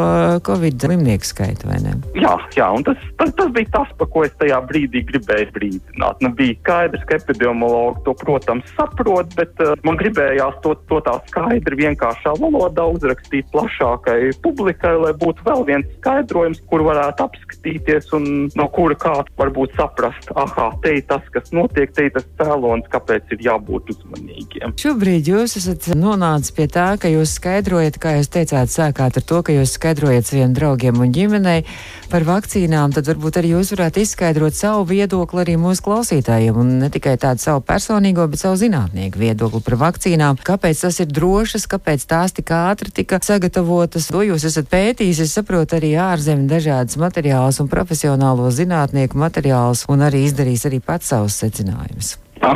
Covid 0.44 0.86
slimnieku 0.86 1.28
skaitu, 1.28 1.68
vai 1.70 1.80
ne? 1.84 1.94
Jā, 2.18 2.34
jā, 2.56 2.68
un 2.74 2.84
tas, 2.86 3.00
tas, 3.20 3.32
tas 3.38 3.50
bija 3.54 3.70
tas, 3.74 3.90
pa 3.98 4.08
ko 4.10 4.24
es 4.26 4.34
tajā 4.40 4.60
brīdī 4.68 5.04
gribēju 5.08 5.50
brīdināt. 5.54 6.22
Nu, 6.24 6.32
bija 6.36 6.56
skaidrs, 6.60 7.04
ka 7.08 7.18
epidemiologi 7.20 8.04
to, 8.06 8.14
protams, 8.20 8.68
saprot, 8.78 9.32
bet 9.38 9.64
uh, 9.64 9.74
man 9.86 9.98
gribējās 10.00 10.60
to, 10.64 10.74
to 10.90 11.00
tā 11.06 11.16
skaidri 11.30 11.80
vienkāršā 11.84 12.36
valodā 12.40 12.86
uzrakstīt 12.94 13.50
plašākai 13.54 14.18
publikai, 14.44 14.94
lai 15.00 15.14
būtu 15.20 15.46
vēl 15.46 15.64
viens 15.68 15.90
skaidrojums, 15.98 16.62
kur 16.70 16.84
varētu 16.86 17.28
apskatīties 17.28 18.12
un 18.16 18.28
no 18.58 18.68
kura 18.74 18.96
kāds 18.98 19.32
varbūt 19.38 19.74
saprast, 19.78 20.30
aha, 20.38 20.70
te 20.82 20.96
ir 20.98 21.04
tas, 21.08 21.24
kas 21.34 21.50
notiek, 21.54 21.92
te 21.94 22.08
ir 22.08 22.14
tas 22.14 22.26
cēlonis, 22.38 22.88
kāpēc 22.92 23.32
ir 23.36 23.44
jābūt 23.46 23.92
uzmanīgiem. 23.94 24.74
Šobrīd 24.80 25.30
jūs 25.30 25.56
esat 25.60 25.90
nonācis 25.98 26.54
pie 26.56 26.68
tā, 26.70 26.86
ka 27.00 27.10
jūs 27.10 27.36
skaidrojat, 27.38 27.98
kā 28.02 28.16
jūs 28.18 28.30
teicāt, 28.32 28.72
sākāt 28.72 29.18
ar 29.20 29.26
to, 29.26 29.42
ka 29.46 29.54
jūs 29.54 29.76
skaidrojat 29.78 30.30
saviem 30.30 30.54
draugiem 30.56 31.00
un 31.02 31.12
ģimenei 31.14 31.64
par 32.12 32.26
vakcīnām, 32.28 32.94
tad 32.94 33.08
varbūt 33.10 33.40
arī 33.40 33.54
jūs 33.56 33.72
varētu 33.74 34.04
izskaidrot 34.04 34.54
savu 34.54 34.84
viedokli 34.92 35.42
arī 35.42 35.56
mūsu 35.60 35.82
klausītājiem, 35.88 36.60
un 36.60 36.70
ne 36.84 36.90
tikai 36.94 37.16
tādu 37.20 37.42
savu 37.42 37.64
personīgo, 37.66 38.28
bet 38.30 38.44
savu 38.44 38.60
zinātnieku 38.60 39.18
viedokli 39.18 39.62
par 39.66 39.78
vakcīnām. 39.80 40.38
Kāpēc 40.44 40.84
tas 40.86 41.00
ir 41.02 41.10
drošas, 41.10 41.66
kāpēc 41.70 42.06
tās 42.06 42.36
tik 42.36 42.54
ātri 42.54 42.94
tika 42.94 43.18
sagatavotas? 43.24 44.06
To 44.14 44.22
jūs 44.22 44.46
esat 44.46 44.70
pētījis, 44.70 45.24
es 45.26 45.34
saprotu, 45.34 45.74
arī 45.80 45.96
ārzemju 45.98 46.46
dažādas 46.50 47.00
materiālus 47.02 47.58
un 47.64 47.70
profesionālo 47.72 48.46
zinātnieku 48.54 49.18
materiālus, 49.18 49.82
un 49.90 50.06
arī 50.06 50.22
izdarījis 50.28 50.53
arī 50.54 50.68
arī 50.68 50.80
pats 50.84 51.10
savus 51.12 51.38
secinājumus? 51.42 52.14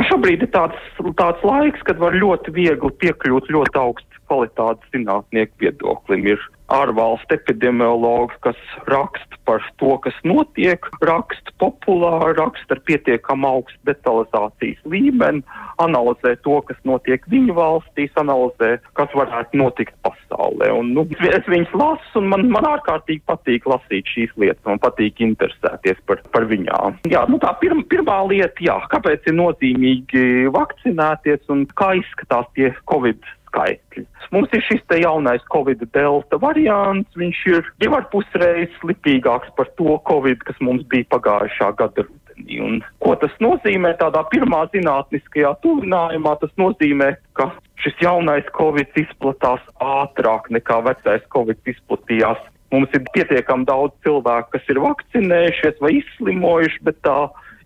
Šobrīd 0.09 0.43
ir 0.45 0.51
tāds, 0.53 0.77
tāds 1.17 1.43
laiks, 1.45 1.81
kad 1.87 1.99
var 2.01 2.13
ļoti 2.13 2.53
viegli 2.53 2.91
piekļūt 3.01 3.49
ļoti 3.55 3.79
augstu 3.81 4.21
kvalitātes 4.29 4.93
zinātnieku 4.93 5.63
viedoklim. 5.63 6.27
Ir 6.35 6.43
ārvalstu 6.73 7.35
epidemiologi, 7.37 8.37
kas 8.45 8.59
raksta 8.89 9.39
par 9.49 9.63
to, 9.81 9.95
kas 10.03 10.17
notiek, 10.27 10.85
raksta 11.05 11.53
populāri, 11.61 12.35
raksta 12.37 12.77
ar 12.77 12.81
pietiekam 12.85 13.45
augstu 13.47 13.79
detalizācijas 13.89 14.81
līmeni, 14.89 15.41
analizē 15.81 16.35
to, 16.45 16.59
kas 16.67 16.77
notiek 16.87 17.25
viņu 17.31 17.55
valstīs, 17.57 18.13
analizē, 18.21 18.75
kas 18.99 19.15
varētu 19.17 19.57
notikt 19.59 19.95
pasaulē. 20.05 20.69
Un, 20.75 20.93
nu, 20.97 21.07
es 21.31 21.49
viņus 21.49 21.73
lasu, 21.73 22.21
un 22.21 22.29
man, 22.33 22.45
man 22.53 22.67
ārkārtīgi 22.75 23.23
patīk 23.29 23.65
lasīt 23.69 24.13
šīs 24.13 24.35
lietas, 24.37 24.61
man 24.67 24.81
patīk 24.83 25.23
interesēties 25.25 26.01
par, 26.09 26.21
par 26.33 26.45
viņām. 26.51 27.01
Jā, 27.09 27.25
nu 27.31 27.41
tā 27.41 27.55
pirma, 27.61 27.85
pirmā 27.89 28.21
lieta, 28.29 28.63
jā, 28.63 28.77
kāpēc 28.93 29.31
ir 29.31 29.37
nozīmīgi 29.39 30.53
vakcinēties 30.53 31.49
un 31.53 31.65
kā 31.79 31.95
izskatās 31.99 32.49
tie 32.57 32.73
Covid 32.91 33.25
skaitļi. 33.49 34.05
Mums 34.33 34.53
ir 34.53 34.63
šis 34.65 34.83
jaunais 35.01 35.43
Covid 35.53 35.83
delta 35.95 36.39
variants, 36.41 37.09
viņš 37.17 37.43
ir 37.51 37.69
divi 37.81 37.97
ar 37.97 38.07
pus 38.13 38.27
reizes 38.37 38.73
slipīgāks 38.81 39.51
par 39.57 39.69
to 39.79 39.97
Covid, 40.09 40.43
kas 40.47 40.59
mums 40.61 40.85
bija 40.91 41.07
pagājušā 41.15 41.73
gada 41.81 42.05
rudenī. 42.05 42.59
Un 42.63 42.79
ko 43.03 43.15
tas 43.19 43.33
nozīmē 43.43 43.95
tādā 43.99 44.23
pirmā 44.31 44.65
zinātniskajā 44.73 45.55
tuvinājumā? 45.65 46.37
Tas 46.43 46.53
nozīmē, 46.61 47.15
ka 47.33 47.49
šis 47.83 47.97
jaunais 48.03 48.47
Covid 48.57 48.95
izplatās 49.01 49.65
ātrāk 49.81 50.49
nekā 50.53 50.81
vecais 50.85 51.25
Covid 51.33 51.73
izplatījās. 51.73 52.39
Mums 52.69 52.93
ir 52.93 53.01
pietiekami 53.15 53.65
daudz 53.65 53.95
cilvēku, 54.05 54.51
kas 54.53 54.67
ir 54.69 54.81
vakcinējušies 54.83 55.79
vai 55.81 55.95
izslimojuši, 56.03 56.83
bet 56.85 56.99
tā 57.01 57.17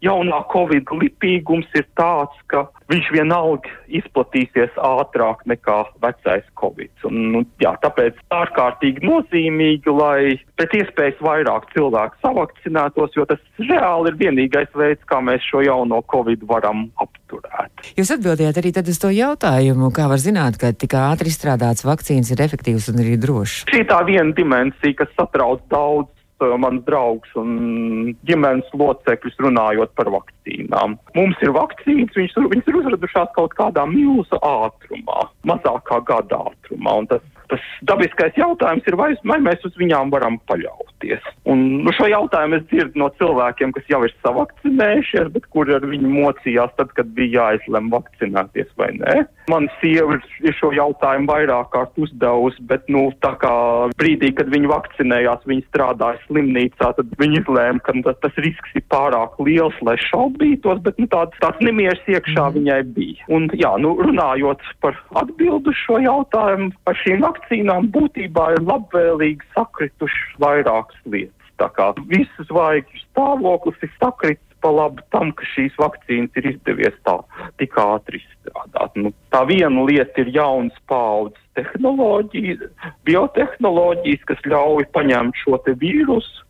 jaunā 0.04 0.44
Covid 0.52 0.92
lipīgums 1.00 1.70
ir 1.78 1.88
tāds, 1.98 2.36
ka 2.52 2.66
viņš 2.92 3.10
vienalga 3.16 3.72
izplatīsies 4.00 4.76
ātrāk 4.84 5.44
nekā 5.50 5.78
vecais 6.04 6.46
Covid. 6.60 6.92
Un, 7.08 7.20
nu, 7.34 7.44
jā, 7.64 7.74
tāpēc 7.84 8.20
ārkārtīgi 8.36 9.06
nozīmīgi, 9.08 9.94
lai 9.94 10.36
pēc 10.60 10.78
iespējas 10.82 11.22
vairāk 11.24 11.70
cilvēku 11.74 12.20
savakcinētos, 12.24 13.16
jo 13.18 13.28
tas 13.30 13.42
reāli 13.62 14.12
ir 14.12 14.20
vienīgais 14.22 14.74
veids, 14.78 15.04
kā 15.10 15.22
mēs 15.24 15.46
šo 15.50 15.64
jauno 15.66 16.04
Covid 16.12 16.44
varam 16.50 16.86
apturēt. 17.04 17.88
Jūs 17.98 18.14
atbildējāt 18.18 18.60
arī 18.62 18.74
tad 18.76 18.92
uz 18.92 19.00
to 19.02 19.12
jautājumu, 19.14 19.92
kā 19.96 20.10
var 20.12 20.22
zināt, 20.22 20.60
ka 20.62 20.74
tik 20.76 20.98
ātri 21.00 21.32
izstrādāts 21.34 21.88
vakcīnas 21.88 22.34
ir 22.36 22.44
efektīvs 22.46 22.92
un 22.94 23.04
arī 23.04 23.18
drošs. 23.22 23.64
Šī 23.72 23.86
tā 23.90 24.04
viena 24.08 24.36
dimensija, 24.36 25.00
kas 25.02 25.16
satrauc 25.18 25.64
daudz 25.72 26.13
mans 26.60 26.84
draugs 26.88 27.30
un 27.40 28.16
ģimenes 28.28 28.70
locekļus 28.78 29.40
runājot 29.46 29.94
par 29.98 30.10
vakcīnām. 30.14 30.98
Mums 31.16 31.44
ir 31.46 31.54
vakcīnas, 31.56 32.16
viņas, 32.18 32.40
viņas 32.54 32.72
ir 32.72 32.80
uzradušās 32.82 33.32
kaut 33.38 33.56
kādā 33.60 33.86
milzu 33.90 34.40
ātrumā, 34.42 35.28
mazākā 35.48 36.02
gada 36.10 36.42
ātrumā. 36.50 36.98
Tas, 37.12 37.24
tas 37.52 37.64
dabiskais 37.90 38.38
jautājums 38.40 38.88
ir, 38.90 38.98
vai, 39.00 39.12
vai 39.28 39.40
mēs 39.44 39.64
uz 39.68 39.76
viņām 39.80 40.12
varam 40.14 40.40
paļauties. 40.50 41.24
Un 41.50 41.64
nu, 41.84 41.94
šo 41.96 42.08
jautājumu 42.12 42.60
es 42.60 42.68
dzirdu 42.72 43.02
no 43.02 43.10
cilvēkiem, 43.20 43.74
kas 43.76 43.90
jau 43.92 44.04
ir 44.08 44.14
savakcinējušies, 44.24 45.32
bet 45.36 45.48
kuri 45.54 45.78
ar 45.78 45.88
viņu 45.88 46.12
mocījās 46.14 46.74
tad, 46.80 46.94
kad 46.98 47.12
bija 47.18 47.50
jāizlem 47.54 47.92
vakcinēties 47.94 48.72
vai 48.80 48.92
nē. 49.00 49.16
Man 49.52 49.68
sieva 49.82 50.20
ir 50.44 50.56
šo 50.56 50.72
jautājumu 50.76 51.28
vairāk 51.28 51.72
kārt 51.74 51.98
uzdevusi, 52.00 52.64
bet 52.70 52.88
nu, 52.92 53.10
tā 53.24 53.34
kā 53.42 53.54
brīdī, 54.00 54.32
kad 54.38 54.52
viņi 54.54 54.72
vakcinējās, 54.72 55.44
viņi 55.50 55.66
strādāja 55.68 56.22
slimnīcā, 56.28 56.94
tad 56.98 57.16
viņi 57.20 57.42
izlēma, 57.42 57.84
ka 57.84 57.96
tas, 58.08 58.20
tas 58.24 58.40
risks 58.46 58.78
ir 58.78 58.86
pārāk 58.94 59.36
liels, 59.44 59.76
lai 59.86 59.98
šaubītos, 60.08 60.80
bet 60.86 61.00
nu, 61.02 61.10
tāds, 61.12 61.36
tāds 61.44 61.60
nemieris 61.64 62.04
iekšā 62.08 62.48
mm. 62.48 62.56
viņai 62.58 62.80
bija. 62.96 63.28
Un, 63.34 63.50
jā, 63.60 63.74
nu, 63.84 63.96
runājot 64.00 64.64
par 64.84 64.98
atbildu 65.20 65.74
šo 65.84 66.00
jautājumu, 66.04 66.72
par 66.88 67.00
šīm 67.04 67.24
vakcīnām 67.34 67.90
būtībā 67.94 68.54
ir 68.56 68.66
labvēlīgi 68.68 69.54
sakritušas 69.58 70.38
vairākas 70.44 71.00
lietas. 71.06 71.40
Tā 71.62 71.70
kā 71.76 71.92
visas 72.10 72.50
zvaigžņu 72.50 73.02
stāvoklis 73.08 73.86
ir 73.86 73.92
sakritis 74.00 74.54
pa 74.64 74.72
labu 74.72 75.04
tam, 75.12 75.34
ka 75.36 75.46
šīs 75.54 75.76
vakcīnas 75.78 76.40
ir 76.40 76.54
izdevies 76.54 76.96
tā 77.08 77.18
tik 77.60 77.76
ātri 77.78 78.22
izstrādāt. 78.22 78.96
Nu, 78.96 79.12
tā 79.34 79.44
viena 79.50 79.84
lieta 79.86 80.24
ir 80.24 80.32
jaunas 80.34 80.78
paudzes 80.90 81.42
tehnoloģija, 81.58 82.70
biotehnoloģijas, 83.06 84.24
kas 84.30 84.48
ļauj 84.50 84.88
paņemt 84.96 85.38
šo 85.44 85.60
te 85.68 85.76
vīrusu, 85.84 86.48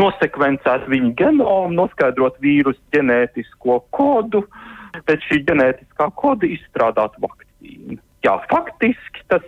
nosekvencēt 0.00 0.88
viņa 0.90 1.12
genomu, 1.20 1.76
noskaidrot 1.76 2.40
vīrusu 2.42 2.80
ģenētisko 2.96 3.82
kodu, 3.94 4.46
pēc 5.06 5.28
šī 5.28 5.44
ģenētiskā 5.50 6.10
koda 6.18 6.48
izstrādāt 6.48 7.14
vakcīnu. 7.20 7.39
Jā, 8.20 8.34
faktiski 8.50 9.22
tas 9.32 9.44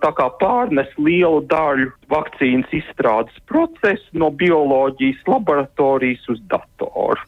kā 0.00 0.26
pārnes 0.40 0.88
lielu 0.96 1.42
daļu 1.50 1.90
vakcīnas 2.08 2.72
izstrādes 2.72 3.36
procesu 3.50 4.16
no 4.16 4.30
bioloģijas 4.32 5.20
laboratorijas 5.28 6.24
uz 6.32 6.40
datoru. 6.48 7.20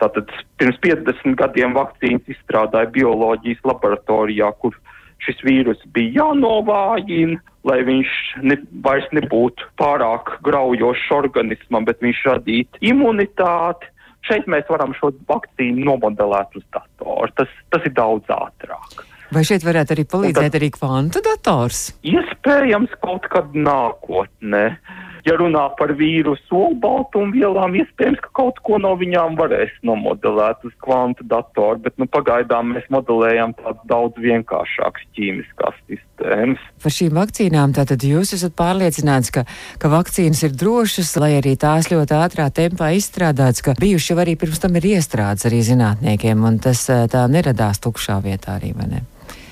Tātad 0.00 0.32
pirms 0.60 0.80
50 0.84 1.36
gadiem 1.40 1.76
vakcīnas 1.76 2.32
izstrādāja 2.32 2.88
bioloģijas 2.96 3.60
laboratorijā, 3.68 4.48
kur 4.64 4.74
šis 5.24 5.44
vīrus 5.44 5.84
bija 5.92 6.24
jānovājina, 6.24 7.38
lai 7.68 7.80
viņš 7.84 8.16
ne, 8.48 8.58
vairs 8.84 9.06
nebūtu 9.16 9.68
pārāk 9.80 10.38
graujošs 10.44 11.08
organismam, 11.20 11.84
bet 11.88 12.00
viņš 12.04 12.26
radītu 12.32 12.86
imunitāti. 12.94 13.92
Šeit 14.24 14.48
mēs 14.48 14.68
varam 14.72 14.96
šo 14.96 15.12
vakcīnu 15.28 15.84
nomodelēt 15.84 16.56
uz 16.56 16.64
datoru. 16.72 17.28
Tas, 17.36 17.58
tas 17.72 17.84
ir 17.84 17.92
daudz 17.92 18.30
ātrāk. 18.32 19.04
Vai 19.34 19.42
šeit 19.46 19.64
varētu 19.66 19.96
arī 19.96 20.04
palīdzēt 20.06 20.52
tad, 20.52 20.58
arī 20.60 20.68
kvantu 20.74 21.22
dators? 21.24 21.88
Iespējams, 22.06 22.92
kaut 23.02 23.26
kad 23.32 23.56
nākotnē. 23.56 24.64
Ja 25.24 25.38
runā 25.40 25.62
par 25.78 25.94
vīrusu 25.96 26.58
olbaltumvielām, 26.58 27.72
iespējams, 27.80 28.20
ka 28.26 28.32
kaut 28.36 28.58
ko 28.66 28.76
no 28.82 28.90
viņām 29.00 29.38
varēs 29.38 29.72
nomodelēt 29.86 30.66
uz 30.68 30.74
kvantu 30.84 31.24
datoru, 31.30 31.80
bet 31.86 31.96
nu, 31.96 32.04
pagaidām 32.12 32.74
mēs 32.74 32.84
modelējam 32.92 33.54
tādas 33.56 33.86
daudz 33.88 34.20
vienkāršākas 34.20 35.06
ķīmiskās 35.16 35.78
sistēmas. 35.88 36.66
Par 36.84 36.96
šīm 36.98 37.16
vakcīnām 37.16 37.72
tātad 37.78 38.04
jūs 38.04 38.34
esat 38.36 38.52
pārliecināts, 38.58 39.32
ka, 39.32 39.46
ka 39.80 39.92
vakcīnas 39.94 40.44
ir 40.44 40.58
drošas, 40.60 41.14
lai 41.22 41.32
arī 41.38 41.56
tās 41.56 41.88
ļoti 41.88 42.18
ātrā 42.20 42.50
tempā 42.52 42.92
izstrādāts, 42.98 43.64
ka 43.64 43.78
bijuši 43.80 44.12
jau 44.12 44.20
arī 44.20 44.36
pirms 44.36 44.60
tam 44.60 44.76
ir 44.76 44.92
iestrādes 44.92 45.48
arī 45.48 45.64
zinātniekiem, 45.64 46.44
un 46.44 46.60
tas 46.68 46.84
eh, 46.92 47.06
tā 47.08 47.24
neradās 47.32 47.80
tukšā 47.80 48.20
vietā 48.28 48.58
arī, 48.58 48.76
vai 48.76 48.92
ne? 48.92 49.04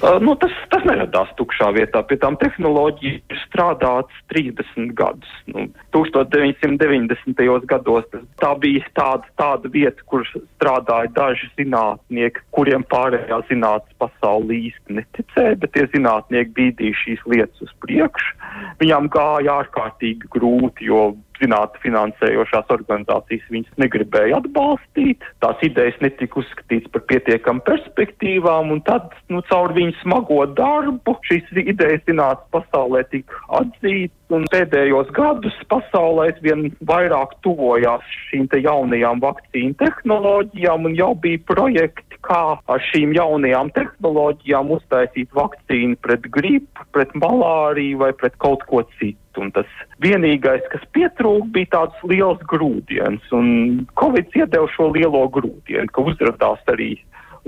Nu, 0.03 0.35
tas, 0.35 0.51
tas 0.73 0.83
neradās 0.88 1.31
tukšā 1.38 1.69
vietā. 1.77 2.03
Pie 2.03 2.17
tām 2.19 2.35
tehnoloģijām 2.41 3.21
ir 3.31 3.41
strādāts 3.45 4.23
30 4.33 4.91
gadus. 4.99 5.31
Nu, 5.47 5.69
1990. 5.95 7.67
gados 7.71 8.09
tā 8.43 8.51
bija 8.59 8.83
tāda, 8.99 9.31
tāda 9.38 9.71
vieta, 9.71 10.03
kur 10.11 10.27
strādāja 10.27 11.12
daži 11.15 11.47
zinātnieki, 11.55 12.43
kuriem 12.51 12.83
pārējā 12.91 13.43
zinātnes 13.51 13.91
pasaule 14.03 14.59
īsti 14.69 14.99
neticēja, 14.99 15.59
bet 15.62 15.75
tie 15.77 15.87
zinātnieki 15.95 16.57
bīdīja 16.59 17.01
šīs 17.05 17.27
lietas 17.31 17.67
uz 17.67 17.75
priekšu. 17.85 18.38
Viņām 18.83 19.09
gāja 19.15 19.61
ārkārtīgi 19.62 20.31
grūti, 20.35 20.91
jo 20.91 21.12
zinātnē 21.43 21.81
finansējošās 21.83 22.71
organizācijas 22.75 23.47
viņas 23.51 23.79
negribēja 23.83 24.38
atbalstīt, 24.38 25.25
tās 25.43 25.62
idejas 25.67 25.99
netika 26.05 26.41
uzskatītas 26.43 26.93
par 26.95 27.05
pietiekami 27.11 27.65
perspektīvām, 27.67 28.73
un 28.77 28.83
tad, 28.87 29.11
nu, 29.33 29.43
caur 29.51 29.75
viņu 29.77 29.97
smago 30.03 30.43
darbu 30.59 31.17
šīs 31.29 31.51
idejas 31.65 32.05
zinātnes 32.09 32.51
pasaulē 32.55 33.05
tika 33.11 33.41
atzītas, 33.61 34.21
un 34.37 34.47
pēdējos 34.53 35.11
gadus 35.16 35.57
pasaulē 35.71 36.31
vien 36.45 36.71
vairāk 36.88 37.37
tuvojās 37.45 38.05
šīm 38.31 38.49
te 38.53 38.62
jaunajām 38.64 39.23
vakcīnu 39.23 39.77
tehnoloģijām, 39.81 40.88
un 40.88 40.97
jau 40.99 41.12
bija 41.18 41.42
projekti, 41.49 42.18
kā 42.27 42.42
ar 42.57 42.85
šīm 42.90 43.14
jaunajām 43.16 43.73
tehnoloģijām 43.77 44.73
uztaisīt 44.77 45.33
vakcīnu 45.37 45.99
pret 46.05 46.29
gripu, 46.35 46.87
pret 46.95 47.14
malāriju 47.18 48.03
vai 48.05 48.12
pret 48.16 48.38
kaut 48.42 48.64
ko 48.71 48.85
citu. 48.99 49.18
Un 49.40 49.49
tas 49.57 49.68
vienīgais, 50.05 50.64
kas 50.73 50.83
pietrūka, 50.92 51.49
bija 51.55 51.71
tāds 51.77 52.03
liels 52.09 52.42
grūdienis. 52.51 53.31
Un 53.33 53.87
Covid 54.01 54.35
iedeva 54.37 54.68
šo 54.75 54.90
lielo 54.92 55.25
grūdienu, 55.33 55.88
ka 55.92 56.05
uzrādījās 56.05 56.68
arī 56.75 56.92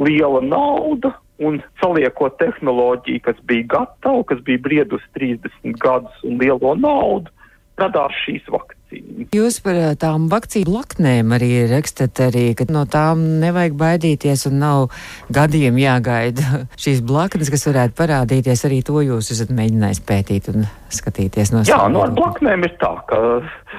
liela 0.00 0.40
nauda. 0.44 1.12
Un 1.42 1.58
saliekot 1.80 2.36
tehnoloģiju, 2.38 3.24
kas 3.24 3.38
bija 3.48 3.66
gatava, 3.72 4.22
kas 4.28 4.38
bija 4.46 4.62
briedus 4.62 5.02
30 5.18 5.74
gadus 5.82 6.20
un 6.22 6.38
lielo 6.38 6.76
naudu, 6.78 7.32
radās 7.80 8.14
šīs 8.22 8.46
vakcīnas 8.54 8.83
vakcīnu. 8.94 9.28
Jūs 9.34 9.60
par 9.64 9.78
tām 9.98 10.28
vakcīnu 10.30 10.68
blaknēm 10.68 11.32
arī 11.34 11.66
rakstat 11.70 12.18
arī, 12.20 12.54
ka 12.54 12.64
no 12.70 12.84
tām 12.86 13.40
nevajag 13.40 13.74
baidīties 13.74 14.46
un 14.50 14.58
nav 14.58 14.90
gadiem 15.30 15.78
jāgaida 15.78 16.64
šīs 16.82 17.02
blaknes, 17.02 17.50
kas 17.50 17.66
varētu 17.68 17.94
parādīties. 17.98 18.64
Arī 18.64 18.82
to 18.82 19.00
jūs 19.02 19.32
esat 19.34 19.50
mēģinājis 19.54 20.02
pētīt 20.06 20.50
un 20.54 20.66
skatīties 20.94 21.52
no 21.52 21.64
Jā, 21.66 21.88
no 21.88 21.98
nu, 21.98 22.04
ar 22.04 22.14
blaknēm 22.14 22.64
ir 22.64 22.76
tā, 22.78 22.92
ka 23.08 23.18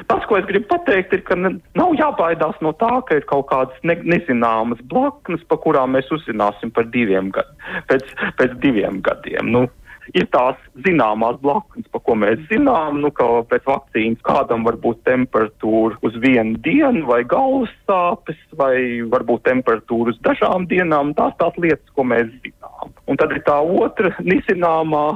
tas, 0.10 0.26
ko 0.28 0.40
es 0.40 0.46
gribu 0.50 0.68
pateikt, 0.68 1.14
ir, 1.16 1.24
ka 1.24 1.38
nav 1.40 1.96
jābaidās 1.96 2.60
no 2.62 2.74
tā, 2.76 2.92
ka 3.08 3.20
ir 3.20 3.28
kaut 3.30 3.48
kādas 3.52 3.78
ne, 3.84 3.96
nezināmas 4.04 4.82
blaknes, 4.92 5.46
pa 5.48 5.58
kurām 5.62 5.96
mēs 5.96 6.12
uzzināsim 6.12 6.74
par 6.76 6.90
diviem 6.92 7.32
gadiem, 7.36 7.82
pēc, 7.90 8.12
pēc 8.40 8.60
diviem 8.64 9.00
gadiem. 9.06 9.52
Nu, 9.56 9.66
ir 10.14 10.28
tās 10.34 10.60
zināmās 10.86 11.38
blaknes, 11.42 11.88
pa 11.92 12.02
ko 12.04 12.18
mēs 12.22 12.42
zinām, 12.52 13.00
nu, 13.04 13.12
ka 13.16 13.28
pēc 13.50 13.66
vakcīnas 13.70 14.24
kādam 14.28 14.66
var 14.68 14.78
būt 14.84 15.02
temperatūra 15.08 15.98
uz 16.06 16.18
vienu 16.22 16.60
dienu 16.66 17.06
vai 17.10 17.24
galvas 17.24 17.74
sāpes, 17.90 18.40
vai 18.60 19.02
varbūt 19.12 19.46
temperatūra 19.50 20.14
uz 20.14 20.20
dažām 20.26 20.68
dienām. 20.72 21.16
Tās 21.18 21.38
tās 21.42 21.58
lietas, 21.62 21.88
ko 21.96 22.06
mēs 22.08 22.30
zinām. 22.44 22.94
Un 23.10 23.22
tad 23.22 23.34
ir 23.34 23.42
tā 23.48 23.62
otra 23.62 24.14
nezināmā 24.22 25.08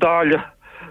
daļa. 0.00 0.44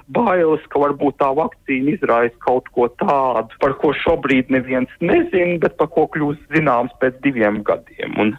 Bailes, 0.08 0.64
ka 0.72 0.80
varbūt 0.80 1.18
tā 1.20 1.28
vakcīna 1.36 1.98
izraisa 1.98 2.38
kaut 2.46 2.70
ko 2.72 2.86
tādu, 3.02 3.52
par 3.60 3.74
ko 3.82 3.92
šobrīd 4.06 4.54
neviens 4.56 4.92
nezina, 5.04 5.58
bet 5.60 5.76
par 5.80 5.90
ko 5.92 6.06
kļūs 6.14 6.40
zināms 6.56 6.94
pēc 7.02 7.18
diviem 7.26 7.60
gadiem. 7.68 8.16
Un 8.16 8.32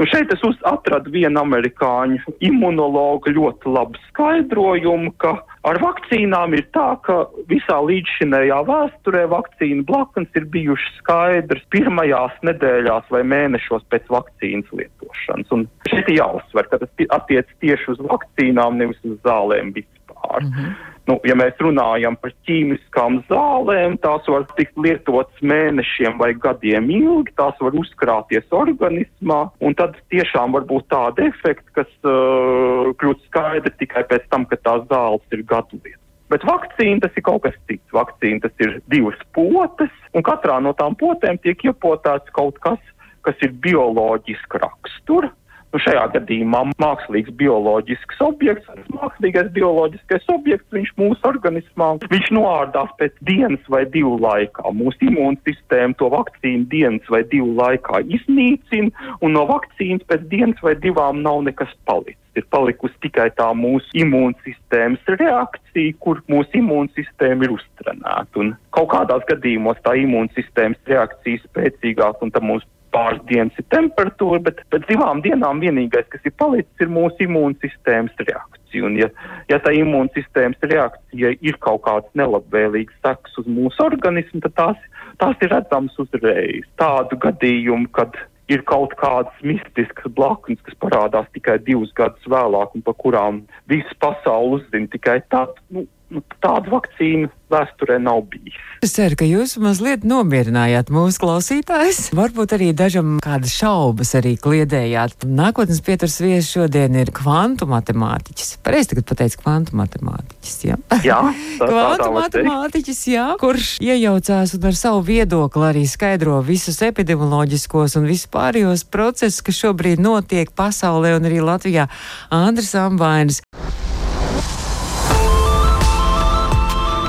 Un 0.00 0.08
šeit 0.08 0.30
es 0.32 0.40
atradu 0.64 1.12
vienu 1.12 1.42
amerikāņu 1.42 2.34
imunologu 2.48 3.34
ļoti 3.36 3.68
labu 3.68 4.00
skaidrojumu, 4.06 5.12
ka 5.20 5.34
ar 5.68 5.80
vakcīnām 5.82 6.56
ir 6.56 6.64
tā, 6.72 6.94
ka 7.04 7.26
visā 7.50 7.76
līdzšinējā 7.84 8.62
vēsturē 8.70 9.26
vakcīnu 9.28 9.84
blaknes 9.90 10.40
ir 10.40 10.46
bijušas 10.54 11.02
skaidrs 11.02 11.66
pirmajās 11.74 12.38
nedēļās 12.48 13.12
vai 13.12 13.22
mēnešos 13.34 13.84
pēc 13.92 14.08
vakcīnas 14.14 14.72
lietošanas. 14.72 15.52
Un 15.52 15.66
šeit 15.92 16.08
jāuzsver, 16.16 16.70
ka 16.72 16.80
tas 16.80 17.06
attiec 17.20 17.52
tieši 17.60 17.92
uz 17.92 18.00
vakcīnām, 18.08 18.80
nevis 18.80 19.04
uz 19.04 19.20
zālēm 19.26 19.74
vispār. 19.76 20.40
Mm 20.40 20.54
-hmm. 20.56 20.72
Nu, 21.10 21.16
ja 21.26 21.34
mēs 21.34 21.56
runājam 21.58 22.14
par 22.22 22.30
ķīmiskām 22.46 23.16
zālēm, 23.26 23.96
tās 24.04 24.28
var 24.30 24.44
tikt 24.54 24.76
lietotas 24.78 25.40
mēnešiem 25.42 26.20
vai 26.20 26.28
gadiem 26.38 26.86
ilgi, 26.94 27.32
tās 27.40 27.56
var 27.58 27.74
uzkrāties 27.80 28.46
organismā, 28.54 29.40
un 29.58 29.74
tad 29.80 29.96
tiešām 30.14 30.54
var 30.54 30.68
būt 30.70 30.86
tāda 30.92 31.26
efekta, 31.26 31.80
kas 31.80 31.90
uh, 32.06 32.92
kļūst 33.00 33.26
skaidri 33.26 33.74
tikai 33.82 34.04
pēc 34.12 34.28
tam, 34.30 34.46
kad 34.52 34.62
tās 34.62 34.86
zāles 34.92 35.34
ir 35.34 35.42
gadu 35.50 35.80
lietas. 35.80 35.98
Bet 36.30 36.46
vakcīna 36.46 37.02
tas 37.02 37.18
ir 37.18 37.26
kaut 37.26 37.42
kas 37.42 37.58
cits. 37.66 37.96
Vakcīna 37.96 38.44
tas 38.44 38.62
ir 38.62 38.78
divas 38.92 39.18
potes, 39.34 39.90
un 40.14 40.22
katrā 40.22 40.60
no 40.62 40.76
tām 40.78 40.94
potēm 41.00 41.42
tiek 41.42 41.66
iepotāts 41.66 42.30
kaut 42.38 42.62
kas, 42.62 42.78
kas 43.26 43.42
ir 43.42 43.56
bioloģiski 43.66 44.62
rakstura. 44.62 45.34
Nu, 45.72 45.80
šajā 45.84 46.04
gadījumā 46.14 46.62
mākslīgs 46.82 47.32
bioloģisks 47.40 48.22
objekts, 48.24 48.68
mākslīgais 48.94 49.50
bioloģiskais 49.54 50.26
objekts, 50.32 50.68
viņš 50.74 50.92
mūsu 51.00 51.28
organismā, 51.30 51.92
viņš 52.10 52.30
noārdās 52.36 52.92
pēc 53.00 53.16
dienas 53.28 53.70
vai 53.72 53.84
divu 53.94 54.16
laikā. 54.22 54.72
Mūsu 54.76 55.10
imūnsistēma 55.10 55.98
to 56.00 56.10
vakcīnu 56.12 56.66
dienas 56.72 57.12
vai 57.12 57.22
divu 57.30 57.52
laikā 57.58 58.02
iznīcina, 58.18 58.90
un 59.20 59.36
no 59.36 59.46
vakcīnas 59.50 60.06
pēc 60.10 60.26
dienas 60.32 60.64
vai 60.64 60.74
divām 60.82 61.22
nav 61.26 61.44
nekas 61.46 61.72
palicis. 61.88 62.18
Ir 62.38 62.44
palikusi 62.54 62.94
tikai 63.02 63.26
tā 63.34 63.48
mūsu 63.58 63.90
imūnsistēmas 64.04 65.08
reakcija, 65.18 65.96
kur 65.98 66.20
mūsu 66.30 66.60
imūnsistēma 66.60 67.46
ir 67.46 67.56
uztrenēta. 67.56 68.38
Un 68.38 68.52
kaut 68.76 68.92
kādās 68.92 69.26
gadījumos 69.26 69.80
tā 69.82 69.96
imūnsistēmas 69.98 70.78
reakcija 70.86 71.42
spēcīgāk, 71.48 72.22
un 72.22 72.30
tam 72.30 72.46
mums 72.52 72.68
pāris 72.94 73.20
dienas 73.28 73.58
ir 73.60 73.66
temperatūra, 73.72 74.40
bet 74.46 74.62
pēc 74.72 74.86
divām 74.88 75.22
dienām 75.24 75.62
vienīgais, 75.62 76.08
kas 76.12 76.26
ir 76.26 76.34
palicis, 76.40 76.82
ir 76.82 76.90
mūsu 76.92 77.26
imūnsistēmas 77.26 78.24
reakcija. 78.26 78.86
Un, 78.86 78.98
ja, 79.00 79.08
ja 79.50 79.58
tā 79.62 79.74
imūnsistēmas 79.78 80.68
reakcija 80.72 81.34
ir 81.40 81.60
kaut 81.64 81.84
kāds 81.86 82.10
nelabvēlīgs 82.18 82.98
saks 83.04 83.38
uz 83.42 83.48
mūsu 83.50 83.86
organismu, 83.86 84.42
tad 84.46 84.56
tās, 84.58 84.84
tās 85.22 85.46
ir 85.46 85.54
redzamas 85.54 85.96
uzreiz. 86.02 86.68
Tādu 86.80 87.18
gadījumu, 87.22 87.90
kad 87.96 88.18
ir 88.50 88.64
kaut 88.66 88.96
kādas 88.98 89.46
mistiskas 89.46 90.10
blaknes, 90.16 90.60
kas 90.66 90.78
parādās 90.82 91.28
tikai 91.36 91.60
divus 91.66 91.92
gadus 91.98 92.26
vēlāk 92.30 92.74
un 92.74 92.84
par 92.86 92.96
kurām 92.98 93.44
visa 93.70 93.94
pasaule 94.02 94.58
uzzina 94.58 94.90
tikai 94.90 95.20
tad, 95.30 95.54
nu, 95.70 95.86
nu, 96.14 96.22
tāda 96.42 96.70
vakcīna 96.72 97.30
vēsturē 97.50 97.98
nav 98.02 98.22
bijis. 98.30 98.58
Es 98.84 98.94
ceru, 98.96 99.16
ka 99.18 99.26
jūs 99.28 99.56
mazliet 99.60 100.04
nomierinājāt 100.08 100.90
mūsu 100.94 101.20
klausītājus. 101.20 102.10
Varbūt 102.16 102.54
arī 102.56 102.70
dažam 102.76 103.18
kādas 103.22 103.52
šaubas 103.58 104.14
arī 104.18 104.36
kliedējāt. 104.40 105.26
Nākotnes 105.26 105.82
pieturs 105.84 106.20
viesis 106.22 106.50
šodien 106.54 106.96
ir 107.00 107.12
kvantu 107.14 107.68
matemātiķis. 107.70 108.54
Pareizi 108.64 108.94
tagad 108.94 109.08
pateicu 109.10 109.42
kvantu 109.42 109.76
matemātiķis, 109.80 110.56
jā? 110.70 110.78
Jā. 111.04 111.20
Tā, 111.60 111.68
kvantu 111.68 112.06
tā 112.06 112.10
matemātiķis, 112.14 113.02
jā, 113.12 113.26
kurš 113.40 113.74
iejaucās 113.84 114.54
un 114.56 114.70
ar 114.70 114.78
savu 114.78 115.02
viedokli 115.10 115.66
arī 115.68 115.84
skaidro 115.90 116.38
visus 116.46 116.80
epidemioloģiskos 116.86 117.98
un 118.00 118.08
vispārējos 118.08 118.86
procesus, 118.88 119.42
kas 119.44 119.60
šobrīd 119.66 120.00
notiek 120.00 120.54
pasaulē 120.56 121.16
un 121.18 121.28
arī 121.28 121.44
Latvijā. 121.44 121.90
Andris 122.32 122.72
Ambainis. 122.78 123.42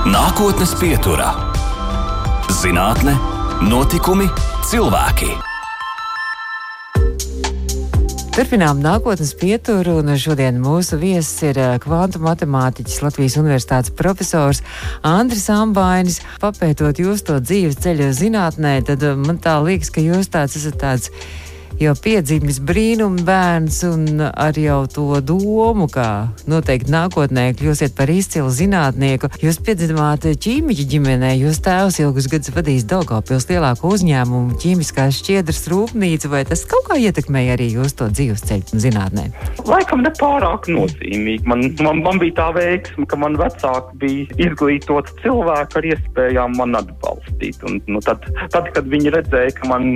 Nākotnes 0.02 0.72
pieturā- 0.82 1.28
zinātne, 2.62 3.12
notikumi, 3.62 4.26
cilvēki. 4.66 5.28
Turpinām 8.34 8.82
nākotnes 8.82 9.36
pieturu, 9.38 10.00
un 10.02 10.10
šodien 10.18 10.58
mūsu 10.58 10.98
viesis 10.98 11.44
ir 11.44 11.60
eh, 11.62 11.78
kvantu 11.78 12.18
matemātiķis 12.18 13.04
Latvijas 13.06 13.38
Universitātes 13.38 13.94
profesors 13.94 14.64
Andris 15.04 15.46
Ambainis. 15.54 16.18
Papētot 16.42 16.98
jūs 16.98 17.22
to 17.22 17.38
dzīves 17.38 17.78
ceļu 17.86 18.10
zinātnē, 18.10 18.80
tad 18.84 19.06
eh, 19.06 19.14
man 19.14 19.38
tā 19.38 19.60
liekas, 19.62 19.94
ka 19.94 20.02
jūs 20.02 20.34
tāds 20.34 20.58
esat 20.58 20.82
tāds 20.82 21.12
jau 21.82 21.94
piedzimis 21.98 22.60
brīnuma 22.62 23.24
bērns 23.26 23.80
un 23.88 24.22
ar 24.22 24.58
jau 24.60 24.84
to 24.92 25.06
domu, 25.26 25.88
ka 25.90 26.30
noteikti 26.50 26.94
nākotnē 26.94 27.48
kļūsiet 27.58 27.96
par 27.98 28.12
izcilu 28.14 28.52
zinātnieku. 28.54 29.32
Jūs 29.42 29.58
piedzimāt 29.66 30.28
ķīmiķa 30.44 30.86
ģimenē, 30.92 31.32
jūs 31.40 31.62
tēvs 31.66 31.98
ilgus 32.04 32.30
gadus 32.32 32.54
vadījis 32.54 32.86
Daugavpils 32.92 33.48
lielāku 33.50 33.94
uzņēmumu 33.96 34.60
ķīmiskās 34.62 35.22
šķiedras 35.22 35.64
rūpnīcu, 35.74 36.30
vai 36.34 36.44
tas 36.50 36.64
kaut 36.70 36.86
kā 36.90 37.00
ietekmēja 37.02 37.56
arī 37.58 37.72
jūs 37.78 37.98
to 37.98 38.10
dzīves 38.14 38.46
ceļu 38.50 38.82
zinātnē? 38.86 39.30
Laikam 39.66 40.06
ne 40.06 40.14
pārāk 40.20 40.70
nozīmīgi. 40.70 41.48
Man, 41.50 41.66
man, 41.82 42.04
man 42.06 42.22
bija 42.22 42.38
tā 42.44 42.50
veiksme, 42.60 43.08
ka 43.10 43.18
man 43.22 43.40
vecāki 43.42 43.98
bija 44.04 44.40
izglītoti 44.50 45.18
cilvēki 45.24 45.82
ar 45.82 45.90
iespējām 45.96 46.58
man 46.62 46.78
atbalstīt. 46.78 47.62
Un, 47.66 47.82
nu, 47.90 48.04
tad, 48.06 48.28
tad, 48.54 48.70
kad 48.76 48.90
viņi 48.92 49.16
redzēja, 49.18 49.58
ka 49.58 49.72
man 49.72 49.90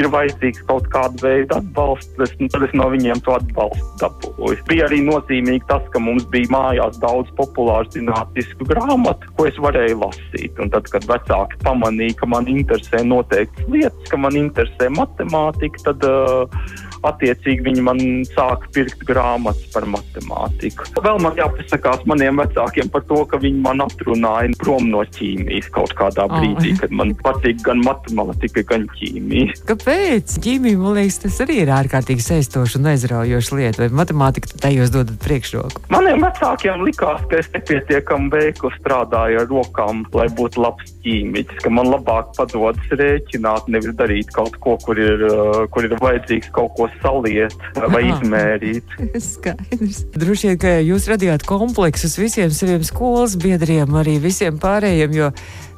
ir 0.00 0.10
vajadzīgs 0.12 0.66
kaut 0.68 0.90
kāda 0.92 1.27
veidu 1.28 1.58
atbalstu, 1.58 2.24
es, 2.24 2.34
tad 2.52 2.66
es 2.66 2.74
no 2.76 2.88
viņiem 2.92 3.22
to 3.26 3.36
atbalstu 3.36 4.02
dabūju. 4.02 4.58
Bija 4.68 4.88
arī 4.88 5.00
nozīmīgi 5.06 5.64
tas, 5.70 5.84
ka 5.94 6.02
mums 6.02 6.26
bija 6.32 6.50
mājās 6.54 6.98
daudz 7.02 7.30
populāru 7.38 7.90
zinātnisku 7.94 8.68
grāmatu, 8.72 9.30
ko 9.38 9.48
es 9.50 9.60
varēju 9.62 10.00
lasīt. 10.02 10.58
Un 10.62 10.72
tad, 10.74 10.90
kad 10.92 11.06
vecāki 11.08 11.60
pamanīja, 11.64 12.18
ka 12.22 12.30
man 12.34 12.50
interesē 12.50 13.04
noteiktas 13.06 13.72
lietas, 13.72 14.12
ka 14.12 14.20
man 14.20 14.38
interesē 14.38 14.90
matemātika, 14.96 15.90
tad 15.90 16.08
uh, 16.08 16.86
attiecīgi 17.06 17.64
viņi 17.66 17.84
man 17.84 18.00
sāka 18.28 18.70
pirkt 18.74 19.04
grāmatas 19.08 19.68
par 19.74 19.86
matemātiku. 19.90 20.86
Vēl 21.04 21.20
man 21.22 21.36
jāpasakās 21.38 22.04
maniem 22.10 22.40
vecākiem 22.42 22.90
par 22.92 23.04
to, 23.08 23.22
ka 23.30 23.40
viņi 23.42 23.62
man 23.64 23.84
atrunāja 23.84 24.54
prom 24.60 24.88
no 24.92 25.04
ķīmijas 25.16 25.70
kaut 25.74 25.94
kādā 25.98 26.26
brīdī, 26.30 26.74
oh. 26.74 26.80
kad 26.82 26.94
man 27.00 27.14
patīk 27.22 27.62
gan 27.66 27.82
matemātika, 27.84 28.64
gan 28.68 28.86
ķīmija. 28.98 29.58
Kāpēc? 29.68 30.38
Ķīmija, 30.44 30.80
man 30.80 30.98
liekas, 30.98 31.20
tas 31.24 31.40
arī 31.44 31.60
ir 31.64 31.72
ārkārtīgi 31.74 32.24
saistoša 32.24 32.80
un 32.80 32.90
aizraujoša 32.92 33.58
lieta, 33.58 33.84
vai 33.84 34.02
matemātika 34.02 34.50
tajos 34.60 34.92
dodat 34.94 35.20
priekšroku? 35.24 35.84
Maniem 35.92 36.24
vecākiem 36.26 36.84
likās, 36.86 37.24
ka 37.30 37.40
es 37.42 37.50
nepietiekami 37.54 38.32
veikli 38.34 38.72
strādāju 38.78 39.42
ar 39.42 39.50
rokām, 39.50 40.04
lai 40.16 40.28
būtu 40.38 40.62
labs 40.64 40.94
ķīmiķis, 41.04 41.62
ka 41.64 41.72
man 41.72 41.90
labāk 41.92 42.32
padodas 42.38 42.92
rēķināt, 42.98 43.70
nevis 43.72 43.96
darīt 43.98 44.32
kaut 44.34 44.58
ko, 44.62 44.76
kur 44.84 44.98
ir, 45.00 45.24
uh, 45.28 45.62
kur 45.72 45.86
ir 45.88 45.96
vajadzīgs 46.00 46.52
kaut 46.56 46.74
ko 46.78 46.87
saliet 47.02 47.54
vai 47.76 48.02
Aha. 48.04 48.16
izmērīt. 48.16 48.98
Skaidrs. 49.30 50.02
Droši 50.16 50.52
vien, 50.52 50.60
ka 50.62 50.74
jūs 50.82 51.08
radījāt 51.12 51.46
kompleksus 51.48 52.18
visiem 52.20 52.52
saviem 52.54 52.84
skolas 52.86 53.38
biedriem, 53.40 53.96
arī 54.00 54.18
visiem 54.22 54.60
pārējiem, 54.62 55.16
jo 55.18 55.32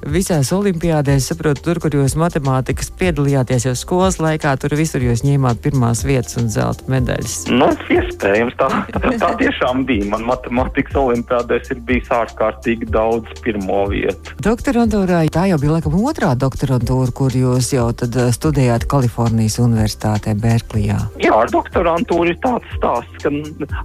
visās 0.07 0.51
olimpiādēs, 0.55 1.29
saprotu, 1.31 1.63
tur, 1.65 1.81
kur 1.83 1.95
jūs 1.95 2.17
matemātikas 2.19 2.91
piedalījāties 3.01 3.67
jau 3.69 3.75
skolas 3.79 4.19
laikā, 4.23 4.55
tur 4.61 4.75
visur 4.79 5.03
jūs 5.05 5.25
ņēmāt 5.27 5.61
pirmās 5.65 6.03
vietas 6.07 6.39
un 6.41 6.49
zelta 6.53 6.87
medaļas. 6.91 7.37
Nu, 7.53 7.69
iespējams, 7.93 8.57
tā, 8.61 8.69
tā, 8.95 9.13
tā 9.21 9.31
tiešām 9.43 9.85
bija. 9.89 10.09
Man 10.11 10.25
matemātikas 10.29 10.97
olimpiādēs 11.01 11.73
ir 11.75 11.83
bijis 11.87 12.11
ārkārtīgi 12.15 12.89
daudz 12.93 13.43
pirmo 13.45 13.85
vietu. 13.93 14.37
Doktorantūrā 14.45 15.23
tā 15.33 15.47
jau 15.51 15.61
bija 15.61 15.77
laikam 15.77 15.99
otrā 16.01 16.33
doktorantūra, 16.39 17.15
kur 17.17 17.35
jūs 17.37 17.73
jau 17.75 17.91
tad 17.97 18.17
eh, 18.17 18.31
studējāt 18.35 18.89
Kalifornijas 18.91 19.61
Universitātē 19.63 20.35
Berklijā. 20.41 20.99
Jā, 21.21 21.35
ar 21.37 21.53
doktorantūru 21.53 22.33
ir 22.33 22.41
tāds 22.45 22.67
stāsts, 22.79 23.21
ka 23.23 23.33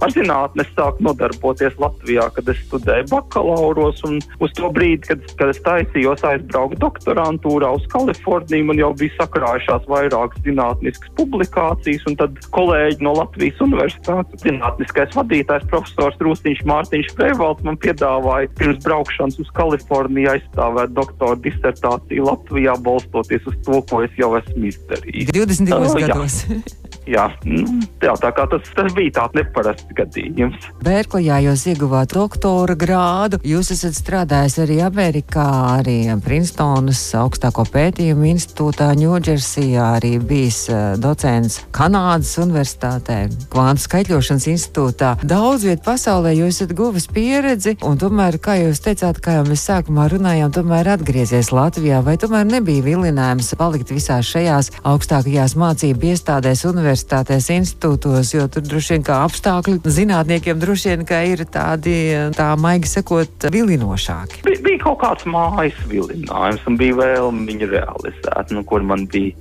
ar 0.00 0.14
zinātni 0.14 0.64
es 0.64 0.72
sāku 0.76 1.04
nodarboties 1.06 1.76
Latvijā, 1.82 2.28
kad 2.36 2.48
es 2.52 2.62
studēju 2.66 3.10
bakalauros 3.12 4.02
un 4.08 4.18
uz 4.42 4.54
to 4.56 4.70
brīdi, 4.74 5.04
kad, 5.10 5.24
kad 5.38 5.52
es 5.52 5.62
taisīju 5.66 6.05
vēlējos 6.06 6.24
aizbraukt 6.26 6.78
doktorantūrā 6.80 7.70
uz 7.76 7.84
Kaliforniju. 7.90 8.66
Man 8.68 8.78
jau 8.78 8.92
bija 8.96 9.14
sakrājušās 9.18 9.86
vairākas 9.90 10.42
zinātniskas 10.44 11.10
publikācijas, 11.18 12.04
un 12.06 12.16
tad 12.20 12.38
kolēģi 12.54 13.02
no 13.02 13.14
Latvijas 13.18 13.62
Universitātes 13.64 14.44
zinātniskais 14.44 15.16
vadītājs 15.16 15.66
profesors 15.70 16.18
Rūstiņš 16.22 16.62
Mārtiņš 16.68 17.14
Freivalds 17.16 17.66
man 17.66 17.78
piedāvāja 17.82 18.50
pirms 18.58 18.82
braukšanas 18.84 19.40
uz 19.42 19.50
Kaliforniju 19.56 20.34
aizstāvēt 20.36 20.94
doktora 20.96 21.38
disertāciju 21.42 22.28
Latvijā, 22.30 22.76
balstoties 22.86 23.50
uz 23.50 23.58
to, 23.66 23.82
ko 23.90 24.04
es 24.06 24.14
jau 24.20 24.34
esmu 24.38 24.70
izdarījis. 24.70 25.34
22 25.34 25.90
uh, 25.90 25.98
gados. 26.06 26.42
Jā, 27.06 27.28
nu, 27.46 27.62
jā, 28.02 28.12
tā 28.18 28.32
kā 28.34 28.48
tas, 28.50 28.66
tas 28.74 28.94
bija 28.96 29.12
tāds 29.20 29.36
neparasts 29.38 29.94
gadījums. 29.94 30.64
Bērklijā 30.82 31.38
jūs 31.44 31.62
ieguvāt 31.70 32.10
doktora 32.16 32.74
grādu. 32.74 33.38
Jūs 33.46 33.70
esat 33.76 33.94
strādājis 33.94 34.58
arī 34.64 34.80
Amerikā, 34.82 35.44
arī 35.76 36.10
Princetonas 36.24 36.98
augstāko 37.14 37.62
pētījumu 37.70 38.26
institūtā, 38.32 38.88
Ņūdžersijā, 38.98 39.84
arī 40.00 40.16
bijis 40.18 40.64
uh, 40.72 40.96
docents 40.98 41.60
Kanādas 41.76 42.32
universitātē, 42.42 43.20
kvantu 43.54 43.86
skaitļošanas 43.86 44.48
institūtā. 44.56 45.12
Daudz 45.22 45.68
viet 45.68 45.86
pasaulē 45.86 46.34
jūs 46.34 46.58
esat 46.58 46.74
guvis 46.74 47.06
pieredzi, 47.06 47.76
un 47.86 48.02
tomēr, 48.02 48.40
kā 48.42 48.58
jūs 48.64 48.82
teicāt, 48.82 49.22
kā 49.22 49.38
jau 49.38 49.46
mēs 49.46 49.62
sākumā 49.68 50.08
runājām, 50.10 50.50
tomēr 50.58 50.90
atgriezies 50.96 51.52
Latvijā, 51.54 52.02
vai 52.02 52.18
tomēr 52.18 52.50
nebija 52.50 52.82
vilinājums 52.90 53.54
palikt 53.60 53.94
visās 53.94 54.26
šajās 54.34 54.74
augstākajās 54.82 55.54
mācību 55.60 56.10
iestādēs 56.10 56.66
universitātēs? 56.66 56.95
Universitātēs, 56.96 57.50
institūtos, 57.52 58.32
jo 58.32 58.46
tur 58.48 58.64
droši 58.64 58.94
vien 58.94 59.04
kā 59.04 59.20
apstākļi 59.26 59.80
zinātniekiem 59.84 60.58
droši 60.58 60.94
vien 60.94 61.04
ir 61.28 61.44
tādi, 61.44 61.96
tā 62.36 62.56
maigi 62.56 62.88
sakot, 62.88 63.48
vilinošāki. 63.52 64.42
Bija, 64.46 64.62
bija 64.64 64.82
kaut 64.84 65.00
kāds 65.02 65.26
mājas 65.26 65.76
vilinājums 65.90 66.64
un 66.66 66.76
bija 66.76 66.96
vēlme 66.96 67.46
viņu 67.50 67.68
realizēt, 67.70 68.52
nu, 68.52 68.64
kur 68.64 68.82
man 68.82 69.06
bija 69.06 69.34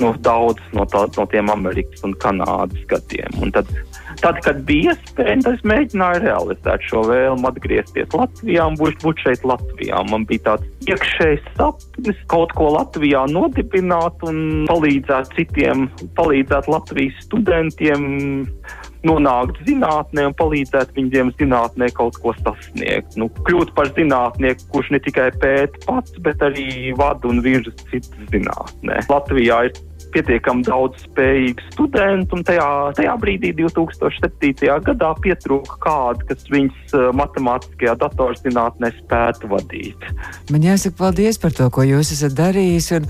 nu, 0.00 0.12
daudz 0.20 0.60
no, 0.72 0.84
tā, 0.84 1.06
no 1.16 1.26
tiem 1.26 1.50
Amerikas 1.50 2.04
un 2.04 2.14
Kanādas 2.20 2.84
gadiem. 2.88 3.40
Un 3.40 3.52
tad 3.52 3.68
Tad, 4.18 4.40
kad 4.44 4.62
bija 4.68 4.94
iespēja, 4.94 5.36
es 5.52 5.62
mēģināju 5.66 6.22
realizēt 6.24 6.84
šo 6.90 7.04
vēlmu 7.08 7.46
atgriezties 7.50 8.10
Latvijā 8.16 8.66
un 8.70 8.76
būt, 8.80 8.98
būt 9.04 9.22
šeit 9.24 9.46
Latvijā. 9.46 10.02
Man 10.10 10.26
bija 10.28 10.50
tāds 10.50 10.90
iekšējs 10.90 11.46
sapnis 11.56 12.20
kaut 12.32 12.52
ko 12.58 12.72
Latvijā 12.74 13.22
nodibināt 13.30 14.26
un 14.26 14.66
palīdzēt 14.70 15.34
citiem, 15.36 15.88
palīdzēt 16.18 16.68
Latvijas 16.70 17.22
studentiem 17.26 18.08
nonākt 19.06 19.60
zinātnē 19.64 20.26
un 20.28 20.34
palīdzēt 20.36 20.92
viņiem 20.96 21.32
zinātnē 21.40 21.88
kaut 21.96 22.18
ko 22.20 22.34
sasniegt. 22.42 23.16
Nu, 23.20 23.30
kļūt 23.46 23.72
par 23.76 23.92
zinātnieku, 23.96 24.66
kurš 24.74 24.92
ne 24.94 25.00
tikai 25.04 25.30
pēta 25.40 25.84
pats, 25.86 26.18
bet 26.24 26.42
arī 26.44 26.92
vada 26.98 27.30
un 27.30 27.40
virza 27.44 27.72
citas 27.88 28.28
zinātnē. 28.34 29.00
Latvijā 29.08 29.62
ir 29.70 29.78
pietiekami 30.14 30.64
daudz 30.66 31.04
spējīgu 31.06 31.66
studentu, 31.70 32.38
un 32.38 32.46
tajā, 32.46 32.68
tajā 32.98 33.16
brīdī, 33.22 33.52
2007. 33.58 34.70
gadā, 34.86 35.12
pietrūka 35.24 35.78
kāda, 35.84 36.26
kas 36.30 36.48
viņas 36.52 36.96
uh, 36.96 37.10
matemātiskajā 37.16 37.96
datorzinātnē 38.00 38.92
spētu 39.00 39.52
vadīt. 39.52 40.08
Man 40.50 40.66
jāsaka 40.66 40.98
paldies 41.04 41.40
par 41.42 41.54
to, 41.56 41.70
ko 41.72 41.86
jūs 41.86 42.14
esat 42.16 42.36
darījis. 42.38 42.92
Un 42.98 43.08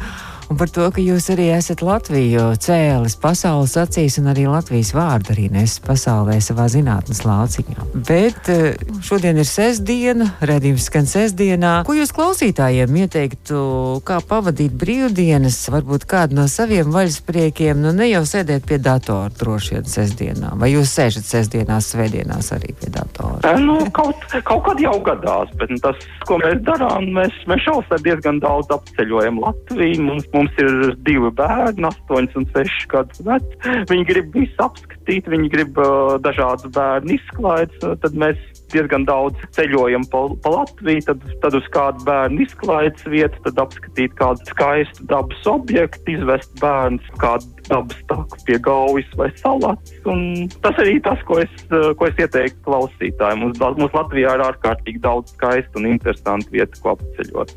un 0.50 0.58
par 0.58 0.70
to, 0.74 0.88
ka 0.90 1.02
jūs 1.02 1.28
arī 1.30 1.46
esat 1.54 1.82
Latviju 1.84 2.50
cēlis 2.58 3.14
pasaules 3.22 3.76
acīs 3.78 4.18
un 4.18 4.30
arī 4.32 4.48
Latvijas 4.50 4.90
vārdu 4.96 5.30
arī 5.34 5.46
nes 5.52 5.76
pasaulē 5.84 6.40
savā 6.42 6.66
zinātnes 6.72 7.22
lauciņā. 7.22 7.86
Bet 8.08 8.50
eh, 8.50 8.80
šodien 9.06 9.38
ir 9.38 9.46
sestdiena, 9.46 10.32
redzījums 10.42 10.88
skan 10.90 11.06
sestdienā. 11.10 11.74
Ko 11.86 11.94
jūs 11.94 12.10
klausītājiem 12.16 12.98
ieteiktu, 13.04 13.60
kā 14.06 14.18
pavadīt 14.26 14.74
brīvdienas, 14.80 15.60
varbūt 15.70 16.08
kādu 16.10 16.40
no 16.40 16.48
saviem 16.50 16.90
vaļaspriekiem, 16.90 17.78
nu 17.84 17.94
ne 17.94 18.10
jau 18.10 18.24
sēdēt 18.26 18.66
pie 18.66 18.80
datora 18.82 19.30
droši 19.38 19.76
vien 19.76 19.88
sestdienā, 19.94 20.56
vai 20.58 20.72
jūs 20.74 20.96
sēžat 20.98 21.30
sestdienās, 21.30 21.92
svētdienās 21.94 22.50
arī 22.58 22.74
pie 22.80 22.90
datora? 22.98 23.54
Nu, 23.62 23.78
kaut, 23.94 24.26
kaut 24.48 24.66
kad 24.66 24.82
jau 24.82 24.96
gadās, 25.06 25.54
bet 25.62 25.76
tas, 25.84 26.02
ko 26.26 26.40
mēs 26.42 26.58
darām, 26.66 27.06
mēs, 27.14 27.38
mēs 27.46 27.62
šausmē 27.68 28.02
diezgan 28.02 28.42
daudz 28.42 28.74
apceļojam 28.74 29.38
Latviju. 29.44 30.02
Mums, 30.10 30.26
Mums 30.39 30.39
ir 30.62 30.94
divi 31.06 31.30
bērni, 31.36 31.84
8 31.88 32.38
un 32.38 32.46
6 32.54 32.86
gadus 32.92 33.22
veci. 33.26 33.74
Viņi 33.90 34.06
grib 34.08 34.36
visu 34.36 34.64
apskatīt, 34.64 35.28
viņi 35.30 35.50
grib 35.52 35.80
uh, 35.80 36.16
dažādas 36.22 36.70
bērnu 36.74 37.16
izklaides. 37.16 37.82
Tad 37.82 38.16
mēs 38.18 38.40
diezgan 38.72 39.04
daudz 39.08 39.38
ceļojam 39.56 40.06
pa, 40.12 40.22
pa 40.44 40.52
Latviju, 40.54 41.02
tad, 41.08 41.24
tad 41.42 41.56
uz 41.58 41.66
kādu 41.74 42.04
bērnu 42.06 42.44
izklaides 42.46 43.06
vietu, 43.10 43.42
tad 43.46 43.60
apskatīt 43.64 44.14
kādu 44.18 44.46
skaistu 44.52 45.06
dabas 45.10 45.46
objektu, 45.50 46.14
izvest 46.14 46.54
bērnu 46.62 47.18
kādu 47.22 47.50
dabas 47.70 48.00
taku 48.10 48.42
pie 48.46 48.58
gaujas 48.62 49.10
vai 49.18 49.30
salats. 49.40 49.94
Un 50.10 50.48
tas 50.64 50.78
arī 50.82 50.98
tas, 51.04 51.22
ko 51.28 51.40
es, 51.42 51.54
ko 51.68 52.08
es 52.08 52.18
ieteiktu 52.22 52.62
klausītājiem. 52.66 53.44
Mums, 53.44 53.62
mums 53.80 53.96
Latvijā 53.96 54.36
ir 54.36 54.46
ārkārtīgi 54.46 55.02
daudz 55.04 55.34
skaistu 55.36 55.82
un 55.82 55.90
interesantu 55.94 56.54
vietu, 56.54 56.82
ko 56.84 56.96
apceļot 56.96 57.56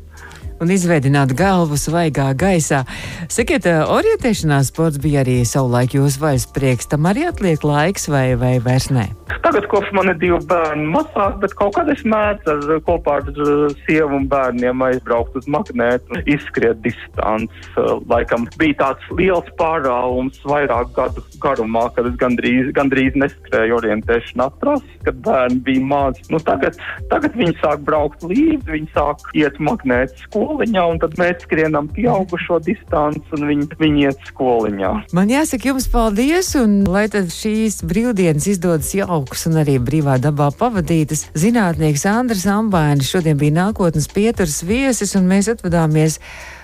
un 0.64 0.72
izveidināt 0.72 1.34
galvu 1.36 1.76
svaigā 1.80 2.30
gaisā. 2.40 2.84
Sakiet, 3.32 3.66
eh, 3.68 3.82
orientēšanās 3.84 4.72
sports 4.72 5.00
bija 5.02 5.20
arī 5.24 5.42
savulaik 5.44 5.96
jūsu 5.98 6.22
vaļas 6.24 6.46
prieks. 6.56 6.88
Tam 6.88 7.04
arī 7.10 7.28
atliek 7.28 7.60
laiks 7.60 8.08
vai, 8.08 8.34
vai 8.40 8.58
vairs 8.64 8.90
ne? 8.90 9.10
Tagad, 9.44 9.66
kopš 9.68 9.90
man 9.92 10.08
ir 10.12 10.16
divi 10.20 10.38
bērni 10.48 10.86
mazāk, 10.88 11.38
bet 11.42 11.54
kaut 11.58 11.74
kad 11.76 11.88
es 11.92 12.00
mēdzu 12.04 12.78
kopā 12.86 13.18
ar 13.20 13.28
eh, 13.28 13.74
sievu 13.84 14.20
un 14.20 14.28
bērniem 14.30 14.84
aizbraukt 14.88 15.36
uz 15.36 15.48
magnētu, 15.50 16.22
izskriet 16.24 16.80
distanci. 16.84 17.52
Eh, 17.76 17.92
laikam 18.08 18.48
bija 18.60 18.78
tāds 18.80 19.10
liels 19.18 19.50
pārāvums 19.60 20.40
vairāk 20.48 20.94
gadu 20.96 21.24
garumā, 21.44 21.90
kad 21.96 22.08
es 22.08 22.16
gandrīz, 22.20 22.72
gandrīz 22.76 23.18
neskrēju 23.20 23.78
orientēšanās 23.82 24.56
trasi, 24.62 24.98
kad 25.04 25.20
bērni 25.26 25.60
bija 25.66 25.84
mazi. 25.92 26.24
Nu, 26.32 26.40
tagad, 26.40 26.78
tagad 27.12 27.36
viņi 27.36 27.58
sāk 27.60 27.84
braukt 27.84 28.24
līdzi, 28.24 28.70
viņi 28.70 28.92
sāk 28.94 29.28
iet 29.36 29.60
magnētu 29.60 30.24
skolu 30.24 30.53
skoliņā, 30.54 30.82
un 30.86 31.00
tad 31.02 31.16
mēs 31.18 31.42
skrienam 31.42 31.88
pieaugušo 31.90 32.60
distanci, 32.64 33.22
un 33.34 33.46
viņi, 33.48 33.66
viņi 33.80 34.04
iet 34.06 34.20
skoliņā. 34.30 34.92
Man 35.16 35.30
jāsaka 35.32 35.70
jums 35.72 35.88
paldies, 35.90 36.54
un 36.60 36.84
lai 36.86 37.08
tad 37.10 37.32
šīs 37.34 37.82
brīvdienas 37.84 38.46
izdodas 38.46 38.92
jaukas 38.94 39.46
un 39.50 39.58
arī 39.62 39.78
brīvā 39.82 40.18
dabā 40.22 40.52
pavadītas. 40.54 41.28
Zinātnieks 41.34 42.06
Andris 42.06 42.46
Ambainis 42.46 43.10
šodien 43.10 43.38
bija 43.40 43.58
nākotnes 43.64 44.08
pieturas 44.12 44.62
viesis, 44.62 45.16
un 45.18 45.26
mēs 45.30 45.50
atvadāmies 45.50 46.20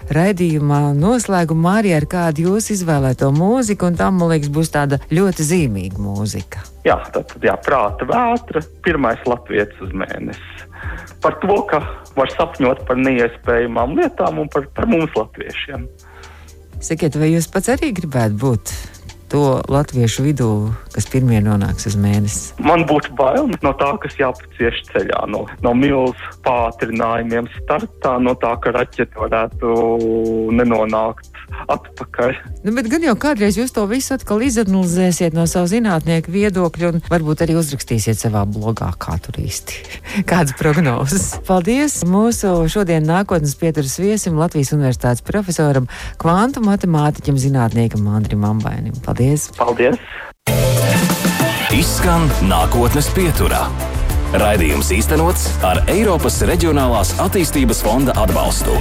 raidījumā 0.08 0.80
noslēgumā 0.98 1.76
arī 1.82 1.94
ar 1.98 2.08
kādu 2.10 2.48
jūsu 2.48 2.74
izvēlēto 2.76 3.30
mūziku, 3.36 3.90
un 3.90 4.00
tam, 4.00 4.20
man 4.20 4.32
liekas, 4.34 4.52
būs 4.54 4.72
tāda 4.74 5.00
ļoti 5.12 5.46
zīmīga 5.52 6.00
mūzika. 6.00 6.64
Jā, 6.86 6.96
tad, 7.14 7.36
jā, 7.44 7.54
prāta 7.60 8.08
vētra, 8.08 8.64
pirmais 8.86 9.20
latviešu 9.28 9.88
uz 9.88 9.96
mēnesi 10.04 10.68
par 11.20 11.36
to, 11.42 11.56
ka 11.68 11.80
var 12.16 12.30
sapņot 12.32 12.84
par 12.88 12.98
neiespējamām 13.00 13.96
lietām 13.98 14.40
un 14.42 14.48
par, 14.52 14.66
par 14.76 14.88
mums, 14.90 15.12
latviešiem. 15.16 15.86
Sakiet, 16.80 17.18
vai 17.20 17.34
jūs 17.34 17.50
pats 17.52 17.68
arī 17.74 17.92
gribētu 17.96 18.38
būt 18.40 18.72
to 19.30 19.60
latviešu 19.70 20.24
vidū, 20.26 20.50
kas 20.94 21.06
pirmie 21.10 21.40
nonāks 21.44 21.86
uz 21.90 21.96
mēnesi? 22.00 22.56
Man 22.66 22.84
būtu 22.90 23.14
bail 23.18 23.50
no 23.62 23.72
tā, 23.78 23.92
kas 24.02 24.18
jāpacieš 24.18 24.82
ceļā, 24.90 25.24
no, 25.30 25.44
no 25.64 25.74
milzu 25.78 26.30
pātrinājumiem 26.46 27.48
startā, 27.60 28.16
no 28.22 28.34
tā, 28.40 28.56
ka 28.62 28.74
raķete 28.76 29.20
varētu 29.20 29.74
nenonākt 30.58 31.30
atpakaļ. 31.70 32.34
Nu, 32.64 32.74
bet 32.76 32.88
gan 32.90 33.04
jau 33.04 33.14
kādreiz 33.20 33.58
jūs 33.58 33.72
to 33.74 33.84
visu 33.90 34.14
atkal 34.16 34.42
izanalizēsiet 34.44 35.34
no 35.36 35.46
savu 35.50 35.70
zinātnieku 35.70 36.32
viedokļu 36.32 36.90
un 36.90 37.02
varbūt 37.10 37.44
arī 37.44 37.56
uzrakstīsiet 37.60 38.20
savā 38.20 38.44
blogā, 38.48 38.90
kā 39.00 39.16
tur 39.22 39.40
īsti 39.42 39.80
kādas 40.30 40.54
prognozes. 40.58 41.26
Paldies 41.48 42.00
mūsu 42.08 42.52
šodien 42.70 43.06
nākotnes 43.08 43.56
pieturas 43.60 43.98
viesim 44.00 44.38
Latvijas 44.40 44.72
Universitātes 44.76 45.24
profesoram, 45.26 45.88
kvantu 46.20 46.62
matemātiķim, 46.64 47.38
zinātniekam 47.40 48.08
Andrim 48.10 48.46
Ambainim. 48.48 48.96
Paldies! 49.20 49.50
Paldies! 49.52 49.98
Izskan 51.76 52.24
nākotnes 52.48 53.10
pieturā. 53.12 53.66
Raidījums 54.40 54.88
īstenots 54.96 55.44
ar 55.66 55.82
Eiropas 55.92 56.40
Reģionālās 56.48 57.12
attīstības 57.20 57.84
fonda 57.84 58.16
atbalstu. 58.16 58.80